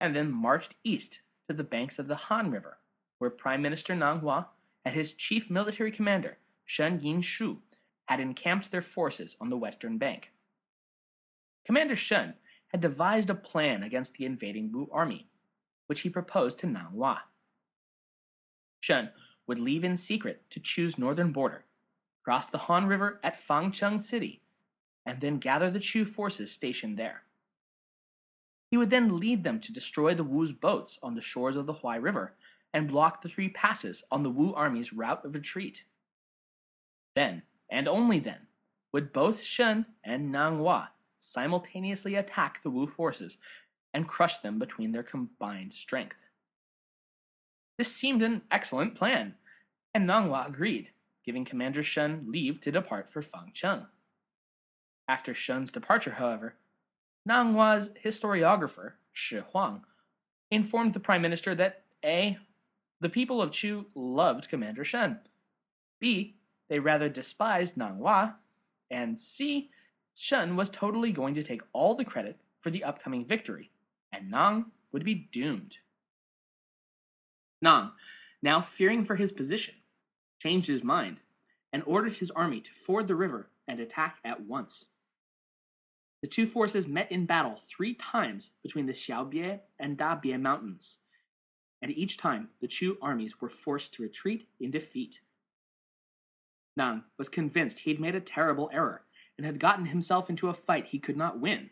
and 0.00 0.16
then 0.16 0.32
marched 0.32 0.76
east 0.82 1.20
to 1.46 1.54
the 1.54 1.62
banks 1.62 1.98
of 1.98 2.08
the 2.08 2.30
Han 2.32 2.50
River, 2.50 2.78
where 3.18 3.28
Prime 3.28 3.60
Minister 3.60 3.94
Nang 3.94 4.20
Hua 4.20 4.46
and 4.82 4.94
his 4.94 5.12
chief 5.12 5.50
military 5.50 5.90
commander, 5.90 6.38
Shen 6.64 7.00
Yin 7.00 7.20
Shu, 7.20 7.62
had 8.06 8.20
encamped 8.20 8.70
their 8.70 8.82
forces 8.82 9.36
on 9.40 9.50
the 9.50 9.56
western 9.56 9.98
bank. 9.98 10.32
Commander 11.64 11.96
Shen 11.96 12.34
had 12.68 12.80
devised 12.80 13.30
a 13.30 13.34
plan 13.34 13.82
against 13.82 14.14
the 14.14 14.24
invading 14.24 14.72
Wu 14.72 14.88
army, 14.92 15.28
which 15.86 16.00
he 16.00 16.10
proposed 16.10 16.58
to 16.58 16.66
Nang 16.66 16.92
Hua. 16.92 17.22
Shen 18.80 19.10
would 19.46 19.58
leave 19.58 19.84
in 19.84 19.96
secret 19.96 20.42
to 20.50 20.60
Chu's 20.60 20.98
northern 20.98 21.32
border, 21.32 21.64
cross 22.22 22.50
the 22.50 22.58
Han 22.58 22.86
River 22.86 23.20
at 23.22 23.36
Fangcheng 23.36 24.00
City, 24.00 24.42
and 25.06 25.20
then 25.20 25.38
gather 25.38 25.70
the 25.70 25.80
Chu 25.80 26.04
forces 26.04 26.52
stationed 26.52 26.98
there. 26.98 27.22
He 28.70 28.76
would 28.76 28.90
then 28.90 29.18
lead 29.18 29.44
them 29.44 29.60
to 29.60 29.72
destroy 29.72 30.14
the 30.14 30.24
Wu's 30.24 30.52
boats 30.52 30.98
on 31.02 31.14
the 31.14 31.20
shores 31.20 31.56
of 31.56 31.66
the 31.66 31.74
Huai 31.74 32.02
River 32.02 32.34
and 32.72 32.88
block 32.88 33.22
the 33.22 33.28
three 33.28 33.48
passes 33.48 34.02
on 34.10 34.22
the 34.22 34.30
Wu 34.30 34.52
army's 34.52 34.92
route 34.92 35.24
of 35.24 35.34
retreat. 35.34 35.84
Then, 37.14 37.42
and 37.70 37.88
only 37.88 38.18
then, 38.18 38.46
would 38.92 39.12
both 39.12 39.42
Shen 39.42 39.86
and 40.02 40.30
Nang 40.30 40.58
Hua 40.58 40.90
simultaneously 41.18 42.14
attack 42.14 42.62
the 42.62 42.70
Wu 42.70 42.86
forces 42.86 43.38
and 43.92 44.08
crush 44.08 44.38
them 44.38 44.58
between 44.58 44.92
their 44.92 45.02
combined 45.02 45.72
strength. 45.72 46.26
This 47.78 47.94
seemed 47.94 48.22
an 48.22 48.42
excellent 48.50 48.94
plan, 48.94 49.34
and 49.92 50.06
Nang 50.06 50.28
Hua 50.28 50.44
agreed, 50.46 50.90
giving 51.24 51.44
Commander 51.44 51.82
Shen 51.82 52.26
leave 52.28 52.60
to 52.60 52.72
depart 52.72 53.08
for 53.08 53.22
Fangcheng. 53.22 53.86
After 55.08 55.34
Shen's 55.34 55.72
departure, 55.72 56.12
however, 56.12 56.56
Nang 57.26 57.54
Hua's 57.54 57.90
historiographer, 58.04 58.92
Shi 59.12 59.38
Huang, 59.38 59.84
informed 60.50 60.94
the 60.94 61.00
Prime 61.00 61.22
Minister 61.22 61.54
that 61.54 61.84
A. 62.04 62.38
The 63.00 63.08
people 63.08 63.40
of 63.40 63.50
Chu 63.50 63.86
loved 63.94 64.48
Commander 64.48 64.84
Shen, 64.84 65.20
B. 66.00 66.36
They 66.68 66.78
rather 66.78 67.08
despised 67.08 67.76
Nang 67.76 67.96
Hua, 67.96 68.36
and 68.90 69.18
C. 69.18 69.70
Shen 70.16 70.56
was 70.56 70.70
totally 70.70 71.12
going 71.12 71.34
to 71.34 71.42
take 71.42 71.62
all 71.72 71.94
the 71.94 72.04
credit 72.04 72.38
for 72.60 72.70
the 72.70 72.84
upcoming 72.84 73.24
victory, 73.24 73.70
and 74.12 74.30
Nang 74.30 74.66
would 74.92 75.04
be 75.04 75.14
doomed. 75.14 75.78
Nang, 77.60 77.92
now 78.42 78.60
fearing 78.60 79.04
for 79.04 79.16
his 79.16 79.32
position, 79.32 79.74
changed 80.38 80.68
his 80.68 80.84
mind 80.84 81.18
and 81.72 81.82
ordered 81.86 82.14
his 82.14 82.30
army 82.30 82.60
to 82.60 82.72
ford 82.72 83.08
the 83.08 83.14
river 83.14 83.48
and 83.66 83.80
attack 83.80 84.18
at 84.24 84.42
once. 84.42 84.86
The 86.22 86.28
two 86.28 86.46
forces 86.46 86.86
met 86.86 87.10
in 87.10 87.26
battle 87.26 87.60
three 87.68 87.94
times 87.94 88.52
between 88.62 88.86
the 88.86 88.92
Xiaobie 88.92 89.60
and 89.78 89.98
Dabie 89.98 90.40
mountains, 90.40 90.98
and 91.82 91.90
each 91.90 92.16
time 92.16 92.48
the 92.60 92.68
Chu 92.68 92.96
armies 93.02 93.40
were 93.40 93.48
forced 93.48 93.92
to 93.94 94.02
retreat 94.02 94.46
in 94.58 94.70
defeat. 94.70 95.20
Nang 96.76 97.04
was 97.18 97.28
convinced 97.28 97.80
he'd 97.80 98.00
made 98.00 98.14
a 98.14 98.20
terrible 98.20 98.70
error 98.72 99.04
and 99.36 99.46
had 99.46 99.60
gotten 99.60 99.86
himself 99.86 100.30
into 100.30 100.48
a 100.48 100.54
fight 100.54 100.88
he 100.88 100.98
could 100.98 101.16
not 101.16 101.40
win, 101.40 101.70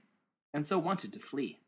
and 0.53 0.67
so 0.67 0.79
wanted 0.79 1.13
to 1.13 1.19
flee. 1.19 1.61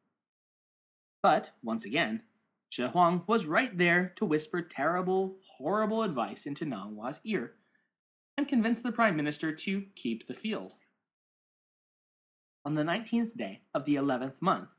But, 1.23 1.53
once 1.63 1.85
again, 1.85 2.23
Shi 2.69 2.87
Huang 2.87 3.25
was 3.27 3.47
right 3.47 3.77
there 3.77 4.13
to 4.17 4.25
whisper 4.25 4.61
terrible, 4.61 5.37
horrible 5.57 6.03
advice 6.03 6.47
into 6.47 6.65
Nang 6.65 6.99
ear 7.25 7.55
and 8.37 8.49
convince 8.49 8.83
the 8.83 8.93
Prime 8.93 9.17
Minister 9.17 9.53
to 9.53 9.85
keep 9.95 10.27
the 10.27 10.35
field. 10.35 10.75
On 12.65 12.75
the 12.75 12.83
19th 12.83 13.37
day 13.37 13.63
of 13.73 13.85
the 13.85 13.95
11th 13.95 14.41
month, 14.41 14.71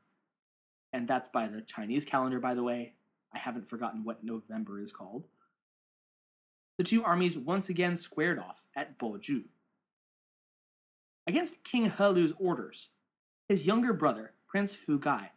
and 0.92 1.08
that's 1.08 1.28
by 1.28 1.46
the 1.46 1.62
Chinese 1.62 2.04
calendar, 2.04 2.38
by 2.38 2.54
the 2.54 2.62
way, 2.62 2.94
I 3.32 3.38
haven't 3.38 3.68
forgotten 3.68 4.04
what 4.04 4.24
November 4.24 4.80
is 4.80 4.92
called, 4.92 5.26
the 6.78 6.84
two 6.84 7.02
armies 7.02 7.38
once 7.38 7.68
again 7.68 7.96
squared 7.96 8.38
off 8.38 8.66
at 8.74 8.98
Boju. 8.98 9.44
Against 11.26 11.64
King 11.64 11.90
He 11.90 12.04
Lu's 12.04 12.32
orders, 12.38 12.90
his 13.48 13.66
younger 13.66 13.92
brother, 13.92 14.32
Prince 14.46 14.74
Fu 14.74 14.98
Gai, 14.98 15.32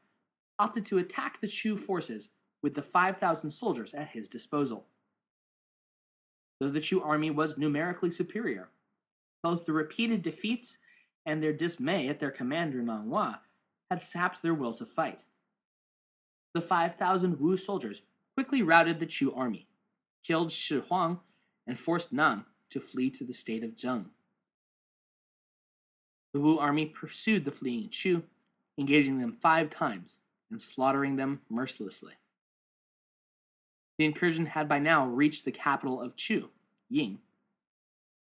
opted 0.58 0.86
to 0.86 0.98
attack 0.98 1.40
the 1.40 1.48
Chu 1.48 1.78
forces 1.78 2.30
with 2.62 2.76
the 2.76 2.82
5,000 2.82 3.52
soldiers 3.52 3.94
at 3.94 4.10
his 4.10 4.28
disposal. 4.28 4.88
Though 6.60 6.70
the 6.70 6.82
Chu 6.82 7.02
army 7.02 7.32
was 7.32 7.58
numerically 7.58 8.12
superior, 8.12 8.70
both 9.42 9.66
the 9.66 9.72
repeated 9.72 10.22
defeats 10.22 10.80
and 11.26 11.42
their 11.42 11.54
dismay 11.54 12.10
at 12.10 12.20
their 12.20 12.32
commander 12.32 12.82
Nang 12.82 13.06
Hua 13.06 13.42
had 13.90 14.02
sapped 14.02 14.42
their 14.42 14.54
will 14.54 14.74
to 14.74 14.86
fight. 14.86 15.24
The 16.54 16.62
5,000 16.62 17.40
Wu 17.40 17.56
soldiers 17.56 18.02
quickly 18.36 18.62
routed 18.62 19.00
the 19.00 19.06
Chu 19.06 19.34
army, 19.34 19.68
killed 20.24 20.52
Shi 20.52 20.80
Huang, 20.80 21.22
and 21.70 21.78
forced 21.78 22.12
Nang 22.12 22.46
to 22.72 22.80
flee 22.80 23.12
to 23.12 23.24
the 23.24 23.32
state 23.32 23.64
of 23.64 23.76
Zheng. 23.76 24.06
The 26.34 26.40
Wu 26.40 26.58
army 26.58 26.88
pursued 26.88 27.46
the 27.46 27.52
fleeing 27.52 27.90
Chu, 27.90 28.24
engaging 28.76 29.20
them 29.20 29.34
five 29.34 29.70
times 29.70 30.18
and 30.50 30.60
slaughtering 30.60 31.16
them 31.16 31.42
mercilessly. 31.48 32.14
The 34.00 34.06
incursion 34.06 34.48
had 34.48 34.68
by 34.68 34.80
now 34.80 35.06
reached 35.06 35.46
the 35.46 35.52
capital 35.52 36.02
of 36.02 36.16
Chu, 36.16 36.50
Ying, 36.90 37.20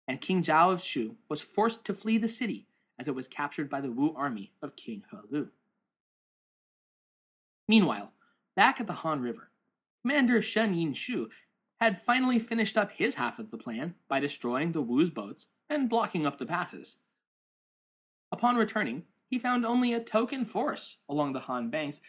and 0.07 0.21
King 0.21 0.43
Zhao 0.43 0.71
of 0.71 0.83
Chu 0.83 1.15
was 1.27 1.41
forced 1.41 1.83
to 1.85 1.93
flee 1.93 2.19
the 2.19 2.27
city 2.27 2.67
as 2.99 3.07
it 3.07 3.15
was 3.15 3.27
captured 3.27 3.67
by 3.67 3.81
the 3.81 3.91
Wu 3.91 4.13
army 4.15 4.51
of 4.61 4.75
King 4.75 5.03
He 5.09 5.17
Lu. 5.31 5.49
Meanwhile, 7.67 8.11
back 8.55 8.79
at 8.79 8.85
the 8.85 8.93
Han 8.93 9.21
River, 9.21 9.49
Commander 10.03 10.39
Shen 10.39 10.75
Yinshu 10.75 11.29
had 11.79 11.97
finally 11.97 12.39
finished 12.39 12.77
up 12.77 12.91
his 12.91 13.15
half 13.15 13.39
of 13.39 13.51
the 13.51 13.57
plan 13.57 13.95
by 14.07 14.19
destroying 14.19 14.71
the 14.71 14.81
Wu's 14.81 15.09
boats 15.09 15.47
and 15.69 15.89
blocking 15.89 16.25
up 16.25 16.37
the 16.37 16.45
passes. 16.45 16.97
Upon 18.31 18.57
returning, 18.57 19.05
he 19.29 19.39
found 19.39 19.65
only 19.65 19.93
a 19.93 19.99
token 19.99 20.45
force 20.45 20.97
along 21.07 21.33
the 21.33 21.41
Han 21.41 21.69
banks 21.69 22.01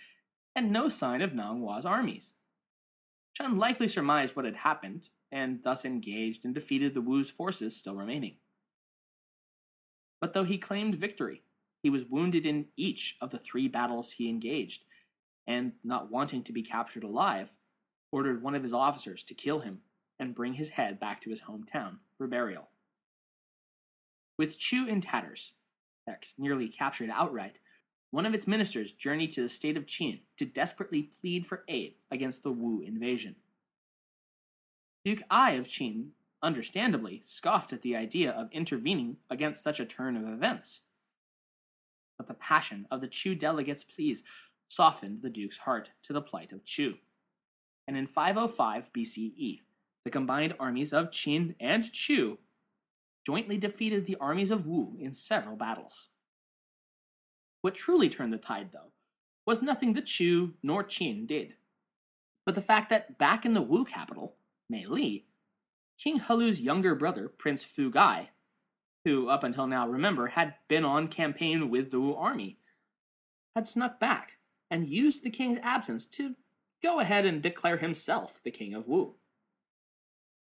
and 0.57 0.73
no 0.73 0.89
sign 0.89 1.23
of 1.23 1.35
Nang 1.35 1.61
Hua's 1.61 1.85
armies. 1.85 2.33
Shen 3.37 3.59
likely 3.59 3.89
surmised 3.89 4.35
what 4.35 4.45
had 4.45 4.57
happened 4.57 5.09
and 5.31 5.63
thus 5.63 5.85
engaged 5.85 6.45
and 6.45 6.55
defeated 6.55 6.93
the 6.93 7.01
Wu's 7.01 7.31
forces 7.31 7.77
still 7.77 7.95
remaining. 7.95 8.37
But 10.21 10.33
though 10.33 10.45
he 10.45 10.59
claimed 10.59 10.97
victory, 10.97 11.43
he 11.83 11.91
was 11.91 12.05
wounded 12.05 12.45
in 12.45 12.67
each 12.77 13.17
of 13.21 13.31
the 13.31 13.39
three 13.39 13.69
battles 13.69 14.13
he 14.13 14.29
engaged, 14.29 14.85
and 15.47 15.73
not 15.83 16.11
wanting 16.11 16.43
to 16.43 16.53
be 16.53 16.63
captured 16.63 17.05
alive, 17.05 17.55
ordered 18.13 18.43
one 18.43 18.55
of 18.55 18.63
his 18.63 18.73
officers 18.73 19.23
to 19.25 19.35
kill 19.35 19.61
him 19.61 19.81
and 20.19 20.35
bring 20.35 20.55
his 20.55 20.71
head 20.71 21.01
back 21.01 21.21
to 21.23 21.31
his 21.31 21.43
hometown 21.43 21.97
for 22.17 22.27
burial. 22.27 22.69
With 24.39 24.59
Chu 24.59 24.87
in 24.87 25.01
tatters, 25.01 25.53
heck, 26.07 26.27
nearly 26.39 26.69
captured 26.69 27.11
outright, 27.13 27.59
one 28.11 28.27
of 28.27 28.35
its 28.35 28.47
ministers 28.47 28.93
journeyed 28.93 29.33
to 29.33 29.43
the 29.43 29.49
state 29.49 29.77
of 29.77 29.87
Qin 29.87 30.21
to 30.37 30.45
desperately 30.45 31.03
plead 31.03 31.47
for 31.47 31.65
aid 31.69 31.95
against 32.11 32.43
the 32.43 32.51
Wu 32.51 32.83
invasion. 32.83 33.37
Duke 35.05 35.23
Ai 35.31 35.53
of 35.53 35.69
Qin, 35.69 36.09
understandably, 36.43 37.21
scoffed 37.23 37.73
at 37.73 37.83
the 37.83 37.97
idea 37.97 38.31
of 38.31 38.51
intervening 38.53 39.19
against 39.31 39.63
such 39.63 39.81
a 39.81 39.87
turn 39.87 40.17
of 40.17 40.29
events. 40.29 40.83
But 42.19 42.27
the 42.27 42.35
passion 42.35 42.87
of 42.91 43.01
the 43.01 43.09
Chu 43.09 43.35
delegates' 43.35 43.85
pleas 43.85 44.25
softened 44.69 45.23
the 45.23 45.31
Duke's 45.31 45.59
heart 45.59 45.91
to 46.03 46.13
the 46.13 46.21
plight 46.21 46.53
of 46.53 46.65
Chu. 46.65 46.97
And 47.87 47.97
in 47.97 48.07
505 48.07 48.93
BCE, 48.93 49.61
the 50.05 50.11
combined 50.11 50.55
armies 50.59 50.93
of 50.93 51.11
Qin 51.11 51.55
and 51.61 51.93
Chu 51.93 52.39
jointly 53.27 53.59
defeated 53.59 54.07
the 54.07 54.17
armies 54.21 54.51
of 54.51 54.67
Wu 54.67 54.97
in 54.99 55.13
several 55.13 55.57
battles. 55.57 56.09
What 57.63 57.75
truly 57.75 58.09
turned 58.09 58.33
the 58.33 58.39
tide, 58.39 58.71
though, 58.73 58.93
was 59.47 59.63
nothing 59.63 59.93
that 59.95 60.07
Chu 60.07 60.55
nor 60.63 60.83
Qin 60.85 61.27
did, 61.27 61.57
but 62.47 62.55
the 62.55 62.63
fact 62.63 62.89
that 62.91 63.19
back 63.19 63.45
in 63.45 63.55
the 63.55 63.63
Wu 63.63 63.85
capital, 63.85 64.37
Mei 64.69 64.87
Li, 64.87 65.27
King 65.99 66.21
Helu's 66.21 66.63
younger 66.63 66.95
brother, 66.95 67.29
Prince 67.29 67.63
Fu 67.63 67.91
Gai, 67.91 68.31
who 69.05 69.29
up 69.29 69.45
until 69.45 69.67
now, 69.67 69.87
remember, 69.87 70.29
had 70.29 70.55
been 70.69 70.85
on 70.85 71.09
campaign 71.09 71.69
with 71.69 71.91
the 71.91 72.01
Wu 72.01 72.15
army, 72.15 72.59
had 73.55 73.67
snuck 73.67 74.01
back 74.01 74.39
and 74.71 74.89
used 74.89 75.23
the 75.23 75.31
king's 75.31 75.59
absence 75.63 76.07
to 76.07 76.37
go 76.83 77.01
ahead 77.01 77.27
and 77.27 77.43
declare 77.43 77.79
himself 77.79 78.41
the 78.43 78.51
king 78.51 78.75
of 78.75 78.89
Wu. 78.89 79.15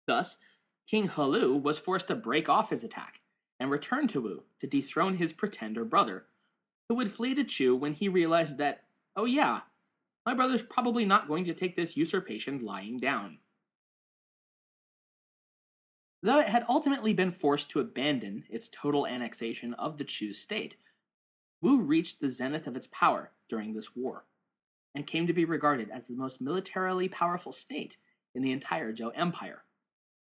Thus, 0.07 0.39
King 0.87 1.09
Helu 1.09 1.63
was 1.63 1.79
forced 1.79 2.09
to 2.09 2.15
break 2.15 2.49
off 2.49 2.71
his 2.71 2.83
attack 2.83 3.21
and 3.61 3.71
return 3.71 4.09
to 4.09 4.21
Wu 4.21 4.43
to 4.61 4.67
dethrone 4.67 5.17
his 5.17 5.33
pretender 5.33 5.85
brother, 5.85 6.27
who 6.89 6.97
would 6.97 7.13
flee 7.13 7.35
to 7.35 7.45
Chu 7.45 7.77
when 7.77 7.93
he 7.93 8.09
realized 8.09 8.59
that, 8.59 8.85
oh 9.15 9.25
yeah, 9.25 9.61
my 10.27 10.35
brother's 10.35 10.63
probably 10.63 11.05
not 11.05 11.29
going 11.29 11.45
to 11.45 11.55
take 11.55 11.77
this 11.77 11.97
usurpation 11.97 12.59
lying 12.59 12.99
down. 12.99 13.39
Though 16.23 16.41
it 16.41 16.49
had 16.49 16.67
ultimately 16.69 17.15
been 17.15 17.31
forced 17.31 17.71
to 17.71 17.81
abandon 17.81 18.45
its 18.51 18.69
total 18.69 19.07
annexation 19.07 19.75
of 19.75 19.97
the 19.97 20.05
Chu 20.05 20.33
state, 20.33 20.77
Wu 21.63 21.81
reached 21.81 22.21
the 22.21 22.29
zenith 22.29 22.67
of 22.67 22.77
its 22.77 22.89
power 22.89 23.31
during 23.49 23.73
this 23.73 23.95
war, 23.95 24.25
and 24.95 25.07
came 25.07 25.27
to 25.27 25.33
be 25.33 25.45
regarded 25.45 25.91
as 25.91 26.07
the 26.07 26.15
most 26.15 26.41
militarily 26.41 27.09
powerful 27.09 27.53
state 27.53 27.97
in 28.35 28.43
the 28.43 28.53
entire 28.53 28.93
Zhou 28.93 29.13
Empire, 29.15 29.65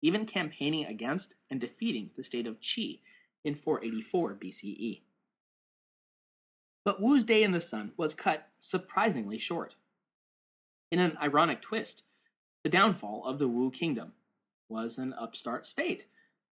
even 0.02 0.26
campaigning 0.26 0.86
against 0.86 1.34
and 1.50 1.60
defeating 1.60 2.10
the 2.16 2.24
state 2.24 2.46
of 2.46 2.60
Qi 2.60 3.00
in 3.44 3.54
484 3.54 4.34
BCE. 4.34 5.02
But 6.84 7.00
Wu's 7.00 7.24
day 7.24 7.42
in 7.42 7.52
the 7.52 7.60
sun 7.60 7.92
was 7.96 8.14
cut 8.14 8.48
surprisingly 8.60 9.38
short. 9.38 9.74
In 10.90 11.00
an 11.00 11.18
ironic 11.20 11.60
twist, 11.60 12.04
the 12.62 12.70
downfall 12.70 13.24
of 13.26 13.38
the 13.38 13.48
Wu 13.48 13.70
kingdom 13.70 14.12
was 14.68 14.98
an 14.98 15.12
upstart 15.12 15.66
state, 15.66 16.06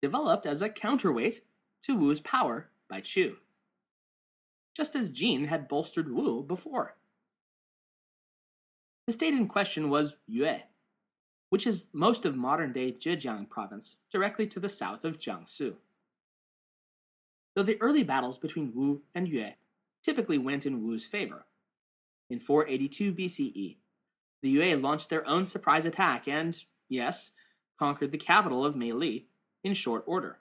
developed 0.01 0.45
as 0.45 0.61
a 0.61 0.69
counterweight 0.69 1.41
to 1.83 1.95
Wu's 1.95 2.19
power 2.21 2.69
by 2.87 3.01
Chu 3.01 3.37
just 4.79 4.95
as 4.95 5.09
Jin 5.09 5.43
had 5.43 5.67
bolstered 5.67 6.09
Wu 6.09 6.41
before. 6.41 6.95
The 9.09 9.13
state 9.13 9.33
in 9.33 9.47
question 9.47 9.89
was 9.89 10.17
Yue, 10.27 10.57
which 11.49 11.65
is 11.65 11.87
most 11.91 12.25
of 12.25 12.35
modern 12.35 12.71
day 12.71 12.91
Zhejiang 12.91 13.49
province, 13.49 13.95
directly 14.11 14.45
to 14.45 14.59
the 14.59 14.69
south 14.69 15.03
of 15.03 15.17
Jiangsu. 15.17 15.77
Though 17.55 17.63
the 17.63 17.81
early 17.81 18.03
battles 18.03 18.37
between 18.37 18.71
Wu 18.75 19.01
and 19.15 19.27
Yue 19.27 19.53
typically 20.03 20.37
went 20.37 20.63
in 20.63 20.83
Wu's 20.83 21.07
favor, 21.07 21.45
in 22.29 22.39
482 22.39 23.11
BCE, 23.11 23.77
the 24.43 24.49
Yue 24.51 24.77
launched 24.77 25.09
their 25.09 25.27
own 25.27 25.47
surprise 25.47 25.87
attack 25.87 26.27
and, 26.27 26.63
yes, 26.87 27.31
conquered 27.79 28.11
the 28.11 28.17
capital 28.19 28.63
of 28.63 28.75
Mei 28.75 28.91
Li 28.91 29.25
in 29.63 29.73
short 29.73 30.03
order. 30.05 30.37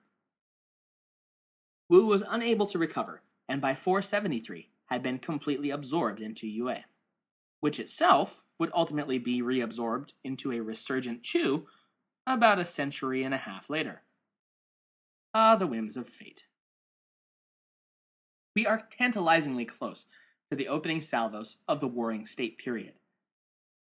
Wu 1.89 2.05
was 2.05 2.23
unable 2.29 2.67
to 2.67 2.79
recover 2.79 3.23
and 3.49 3.63
by 3.63 3.75
473 3.75 4.69
had 4.89 5.03
been 5.03 5.19
completely 5.19 5.71
absorbed 5.71 6.21
into 6.21 6.47
Yue, 6.47 6.85
which 7.61 7.81
itself 7.81 8.45
would 8.59 8.71
ultimately 8.75 9.19
be 9.19 9.43
reabsorbed 9.43 10.13
into 10.25 10.53
a 10.53 10.61
resurgent 10.61 11.23
Chu 11.23 11.67
about 12.27 12.59
a 12.59 12.65
century 12.65 13.23
and 13.23 13.35
a 13.35 13.39
half 13.39 13.71
later. 13.71 14.03
Ah, 15.35 15.57
the 15.57 15.67
whims 15.67 15.97
of 15.97 16.09
fate. 16.09 16.45
We 18.55 18.67
are 18.67 18.87
tantalizingly 18.91 19.65
close 19.65 20.07
to 20.51 20.57
the 20.57 20.69
opening 20.69 21.01
salvos 21.01 21.57
of 21.67 21.81
the 21.81 21.87
Warring 21.87 22.27
State 22.27 22.59
period, 22.59 22.95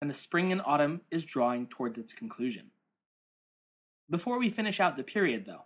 and 0.01 0.09
the 0.09 0.15
spring 0.15 0.51
and 0.51 0.61
autumn 0.65 1.01
is 1.11 1.23
drawing 1.23 1.67
towards 1.67 1.97
its 1.97 2.13
conclusion. 2.13 2.71
Before 4.09 4.39
we 4.39 4.49
finish 4.49 4.79
out 4.79 4.97
the 4.97 5.03
period, 5.03 5.45
though, 5.45 5.65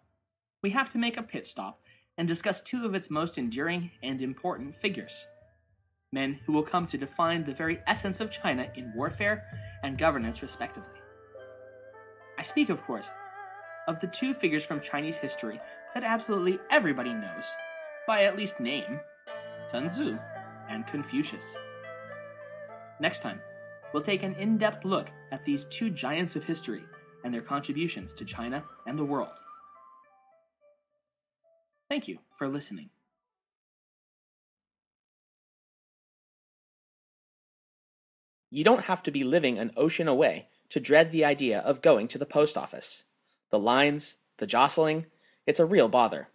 we 0.61 0.71
have 0.71 0.89
to 0.91 0.97
make 0.97 1.17
a 1.17 1.23
pit 1.23 1.45
stop 1.45 1.81
and 2.17 2.27
discuss 2.27 2.61
two 2.61 2.85
of 2.85 2.93
its 2.93 3.09
most 3.09 3.37
enduring 3.37 3.91
and 4.03 4.21
important 4.21 4.75
figures 4.75 5.25
men 6.11 6.39
who 6.45 6.53
will 6.53 6.63
come 6.63 6.85
to 6.87 6.97
define 6.97 7.43
the 7.43 7.53
very 7.53 7.79
essence 7.87 8.19
of 8.19 8.31
China 8.31 8.69
in 8.75 8.93
warfare 8.95 9.45
and 9.83 9.97
governance, 9.97 10.41
respectively. 10.41 10.99
I 12.37 12.43
speak, 12.43 12.69
of 12.69 12.81
course, 12.83 13.09
of 13.87 13.99
the 13.99 14.07
two 14.07 14.33
figures 14.33 14.65
from 14.65 14.81
Chinese 14.81 15.17
history 15.17 15.59
that 15.93 16.03
absolutely 16.03 16.59
everybody 16.69 17.13
knows, 17.13 17.51
by 18.07 18.23
at 18.23 18.37
least 18.37 18.59
name 18.59 18.99
Sun 19.67 19.89
Tzu 19.89 20.17
and 20.69 20.85
Confucius. 20.87 21.57
Next 22.99 23.21
time, 23.21 23.41
we'll 23.93 24.03
take 24.03 24.23
an 24.23 24.35
in 24.35 24.57
depth 24.57 24.85
look 24.85 25.09
at 25.31 25.45
these 25.45 25.65
two 25.65 25.89
giants 25.89 26.35
of 26.35 26.43
history 26.43 26.83
and 27.23 27.33
their 27.33 27.41
contributions 27.41 28.13
to 28.15 28.25
China 28.25 28.63
and 28.87 28.97
the 28.97 29.05
world. 29.05 29.39
Thank 31.89 32.07
you 32.07 32.19
for 32.37 32.47
listening. 32.47 32.91
You 38.49 38.63
don't 38.63 38.85
have 38.85 39.03
to 39.03 39.11
be 39.11 39.23
living 39.23 39.59
an 39.59 39.71
ocean 39.77 40.07
away 40.07 40.47
to 40.69 40.79
dread 40.79 41.11
the 41.11 41.25
idea 41.25 41.59
of 41.59 41.81
going 41.81 42.07
to 42.09 42.17
the 42.17 42.25
post 42.25 42.57
office. 42.57 43.03
The 43.49 43.59
lines, 43.59 44.17
the 44.37 44.47
jostling, 44.47 45.05
it's 45.45 45.59
a 45.59 45.65
real 45.65 45.87
bother. 45.87 46.29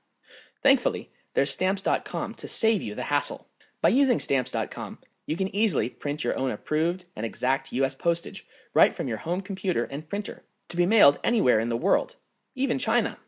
Thankfully, 0.62 1.10
there's 1.34 1.50
stamps.com 1.50 2.34
to 2.34 2.48
save 2.48 2.82
you 2.82 2.94
the 2.94 3.04
hassle. 3.04 3.46
By 3.80 3.90
using 3.90 4.20
stamps.com, 4.20 4.98
you 5.26 5.36
can 5.36 5.54
easily 5.54 5.88
print 5.88 6.24
your 6.24 6.36
own 6.36 6.50
approved 6.50 7.04
and 7.16 7.24
exact 7.24 7.72
U.S. 7.72 7.94
postage 7.94 8.46
right 8.72 8.94
from 8.94 9.08
your 9.08 9.18
home 9.18 9.40
computer 9.40 9.84
and 9.84 10.08
printer 10.08 10.42
to 10.68 10.76
be 10.76 10.86
mailed 10.86 11.18
anywhere 11.22 11.60
in 11.60 11.68
the 11.68 11.76
world, 11.76 12.16
even 12.54 12.78
China. 12.78 13.18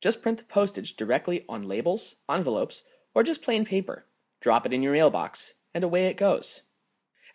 Just 0.00 0.22
print 0.22 0.38
the 0.38 0.44
postage 0.44 0.96
directly 0.96 1.44
on 1.48 1.68
labels, 1.68 2.16
envelopes, 2.28 2.82
or 3.14 3.22
just 3.22 3.42
plain 3.42 3.64
paper. 3.64 4.04
Drop 4.40 4.66
it 4.66 4.72
in 4.72 4.82
your 4.82 4.92
mailbox, 4.92 5.54
and 5.72 5.82
away 5.82 6.06
it 6.06 6.16
goes. 6.16 6.62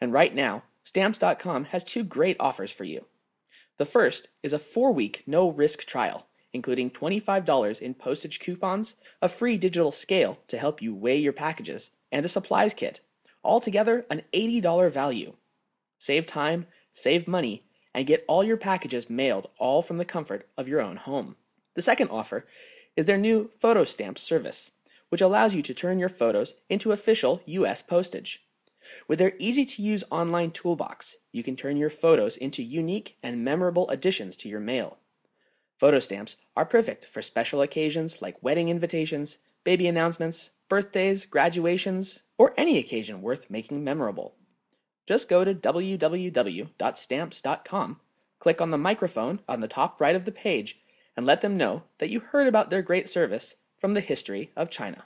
And 0.01 0.11
right 0.11 0.33
now, 0.33 0.63
Stamps.com 0.83 1.65
has 1.65 1.83
two 1.83 2.03
great 2.03 2.37
offers 2.39 2.71
for 2.71 2.83
you. 2.83 3.05
The 3.77 3.85
first 3.85 4.29
is 4.43 4.53
a 4.53 4.59
four 4.59 4.91
week 4.91 5.23
no 5.27 5.49
risk 5.49 5.85
trial, 5.85 6.27
including 6.53 6.89
$25 6.89 7.81
in 7.81 7.93
postage 7.93 8.39
coupons, 8.39 8.95
a 9.21 9.29
free 9.29 9.57
digital 9.57 9.91
scale 9.91 10.39
to 10.47 10.57
help 10.57 10.81
you 10.81 10.93
weigh 10.93 11.17
your 11.17 11.33
packages, 11.33 11.91
and 12.11 12.25
a 12.25 12.29
supplies 12.29 12.73
kit. 12.73 13.01
Altogether, 13.43 14.05
an 14.09 14.23
$80 14.33 14.91
value. 14.91 15.33
Save 15.99 16.25
time, 16.25 16.67
save 16.93 17.27
money, 17.27 17.63
and 17.93 18.07
get 18.07 18.25
all 18.27 18.43
your 18.43 18.57
packages 18.57 19.09
mailed 19.09 19.49
all 19.57 19.81
from 19.81 19.97
the 19.97 20.05
comfort 20.05 20.47
of 20.57 20.67
your 20.67 20.81
own 20.81 20.97
home. 20.97 21.35
The 21.75 21.81
second 21.81 22.09
offer 22.09 22.45
is 22.95 23.05
their 23.05 23.17
new 23.17 23.49
photo 23.49 23.83
stamp 23.83 24.17
service, 24.17 24.71
which 25.09 25.21
allows 25.21 25.55
you 25.55 25.61
to 25.61 25.73
turn 25.73 25.99
your 25.99 26.09
photos 26.09 26.55
into 26.69 26.91
official 26.91 27.41
US 27.45 27.81
postage. 27.81 28.43
With 29.07 29.19
their 29.19 29.33
easy 29.39 29.65
to 29.65 29.81
use 29.81 30.03
online 30.11 30.51
toolbox, 30.51 31.17
you 31.31 31.43
can 31.43 31.55
turn 31.55 31.77
your 31.77 31.89
photos 31.89 32.37
into 32.37 32.63
unique 32.63 33.17
and 33.23 33.43
memorable 33.43 33.89
additions 33.89 34.35
to 34.37 34.49
your 34.49 34.59
mail. 34.59 34.97
Photo 35.79 35.99
stamps 35.99 36.35
are 36.55 36.65
perfect 36.65 37.05
for 37.05 37.21
special 37.21 37.61
occasions 37.61 38.21
like 38.21 38.43
wedding 38.43 38.69
invitations, 38.69 39.39
baby 39.63 39.87
announcements, 39.87 40.51
birthdays, 40.69 41.25
graduations, 41.25 42.23
or 42.37 42.53
any 42.57 42.77
occasion 42.77 43.21
worth 43.21 43.49
making 43.49 43.83
memorable. 43.83 44.35
Just 45.07 45.27
go 45.27 45.43
to 45.43 45.55
www.stamps.com, 45.55 47.99
click 48.39 48.61
on 48.61 48.71
the 48.71 48.77
microphone 48.77 49.39
on 49.47 49.59
the 49.59 49.67
top 49.67 49.99
right 49.99 50.15
of 50.15 50.25
the 50.25 50.31
page, 50.31 50.79
and 51.17 51.25
let 51.25 51.41
them 51.41 51.57
know 51.57 51.83
that 51.97 52.09
you 52.09 52.19
heard 52.19 52.47
about 52.47 52.69
their 52.69 52.81
great 52.81 53.09
service 53.09 53.55
from 53.77 53.93
the 53.93 54.01
history 54.01 54.51
of 54.55 54.69
China. 54.69 55.05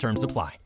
Terms 0.00 0.22
apply. 0.22 0.59